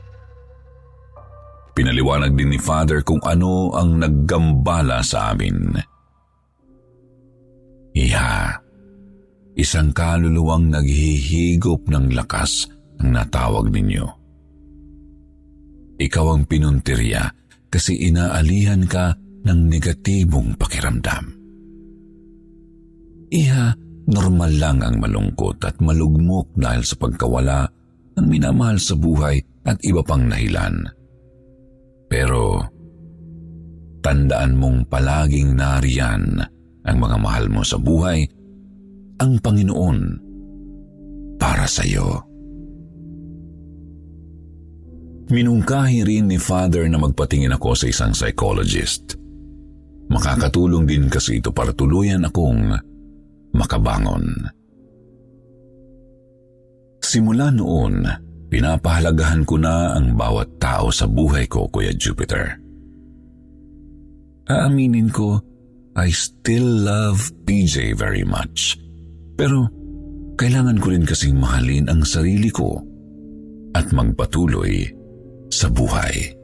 Pinaliwanag 1.73 2.37
din 2.37 2.53
ni 2.53 2.61
Father 2.61 3.01
kung 3.01 3.21
ano 3.25 3.73
ang 3.73 3.97
naggambala 3.97 5.01
sa 5.01 5.33
amin. 5.33 5.73
Iha, 7.97 8.61
isang 9.57 9.93
kaluluwang 9.97 10.69
naghihigop 10.69 11.89
ng 11.89 12.13
lakas 12.13 12.69
ang 13.01 13.17
natawag 13.17 13.73
ninyo. 13.73 14.05
Ikaw 15.97 16.27
ang 16.29 16.45
pinuntirya 16.45 17.25
kasi 17.73 18.05
inaalihan 18.05 18.85
ka 18.85 19.17
ng 19.49 19.61
negatibong 19.73 20.53
pakiramdam. 20.61 21.25
Iha, 23.33 23.73
normal 24.13 24.53
lang 24.61 24.79
ang 24.85 25.01
malungkot 25.01 25.65
at 25.65 25.81
malugmok 25.81 26.53
dahil 26.53 26.85
sa 26.85 27.01
pagkawala 27.01 27.65
ng 28.21 28.27
minamahal 28.29 28.77
sa 28.77 28.93
buhay 28.93 29.41
at 29.65 29.81
iba 29.81 30.05
pang 30.05 30.29
nahilan. 30.29 30.85
Pero, 32.13 32.61
tandaan 34.05 34.61
mong 34.61 34.93
palaging 34.93 35.57
nariyan 35.57 36.45
ang 36.85 36.97
mga 37.01 37.17
mahal 37.17 37.49
mo 37.49 37.65
sa 37.65 37.81
buhay, 37.81 38.29
ang 39.17 39.41
Panginoon 39.41 39.99
para 41.41 41.65
sa 41.65 41.81
iyo. 41.81 42.21
Minungkahi 45.33 46.05
rin 46.05 46.29
ni 46.29 46.37
Father 46.37 46.85
na 46.93 47.01
magpatingin 47.01 47.57
ako 47.57 47.73
sa 47.73 47.89
isang 47.89 48.13
psychologist. 48.13 49.17
Makakatulong 50.13 50.85
din 50.85 51.09
kasi 51.09 51.41
ito 51.41 51.49
para 51.49 51.73
tuluyan 51.73 52.29
akong 52.29 52.77
makabangon. 53.57 54.53
Simula 57.01 57.49
noon, 57.49 58.05
pinapahalagahan 58.53 59.49
ko 59.49 59.57
na 59.57 59.97
ang 59.97 60.13
bawat 60.13 60.61
tao 60.61 60.93
sa 60.93 61.09
buhay 61.09 61.49
ko, 61.49 61.65
Kuya 61.73 61.97
Jupiter. 61.97 62.61
Aaminin 64.53 65.09
ko, 65.09 65.41
I 65.97 66.13
still 66.13 66.85
love 66.85 67.33
PJ 67.49 67.97
very 67.97 68.29
much. 68.29 68.77
Pero 69.41 69.73
kailangan 70.37 70.77
ko 70.77 70.93
rin 70.93 71.09
kasing 71.09 71.41
mahalin 71.41 71.89
ang 71.89 72.05
sarili 72.05 72.53
ko 72.53 72.77
at 73.73 73.89
magpatuloy 73.89 74.85
sa 75.49 75.73
buhay. 75.73 76.37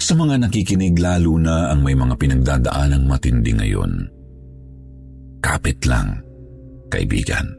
Sa 0.00 0.16
mga 0.16 0.48
nakikinig 0.48 0.96
lalo 0.96 1.36
na 1.36 1.68
ang 1.68 1.84
may 1.84 1.92
mga 1.92 2.16
pinagdadaan 2.16 2.96
ng 2.96 3.04
matindi 3.04 3.52
ngayon, 3.52 3.92
Kapit 5.38 5.86
lang, 5.86 6.18
kaibigan. 6.90 7.57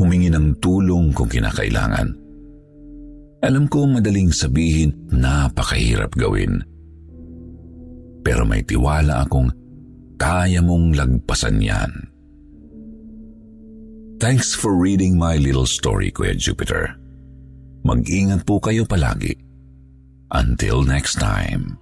Humingi 0.00 0.32
ng 0.32 0.60
tulong 0.62 1.12
kung 1.12 1.28
kinakailangan. 1.28 2.08
Alam 3.42 3.66
ko 3.66 3.90
madaling 3.90 4.30
sabihin, 4.30 4.94
napakahirap 5.10 6.14
gawin. 6.14 6.62
Pero 8.22 8.46
may 8.46 8.62
tiwala 8.62 9.26
akong 9.26 9.50
kaya 10.14 10.62
mong 10.62 10.94
lagpasan 10.94 11.58
yan. 11.58 11.90
Thanks 14.22 14.54
for 14.54 14.78
reading 14.78 15.18
my 15.18 15.34
little 15.34 15.66
story, 15.66 16.14
Kuya 16.14 16.38
Jupiter. 16.38 16.94
Mag-ingat 17.82 18.46
po 18.46 18.62
kayo 18.62 18.86
palagi. 18.86 19.34
Until 20.30 20.86
next 20.86 21.18
time. 21.18 21.81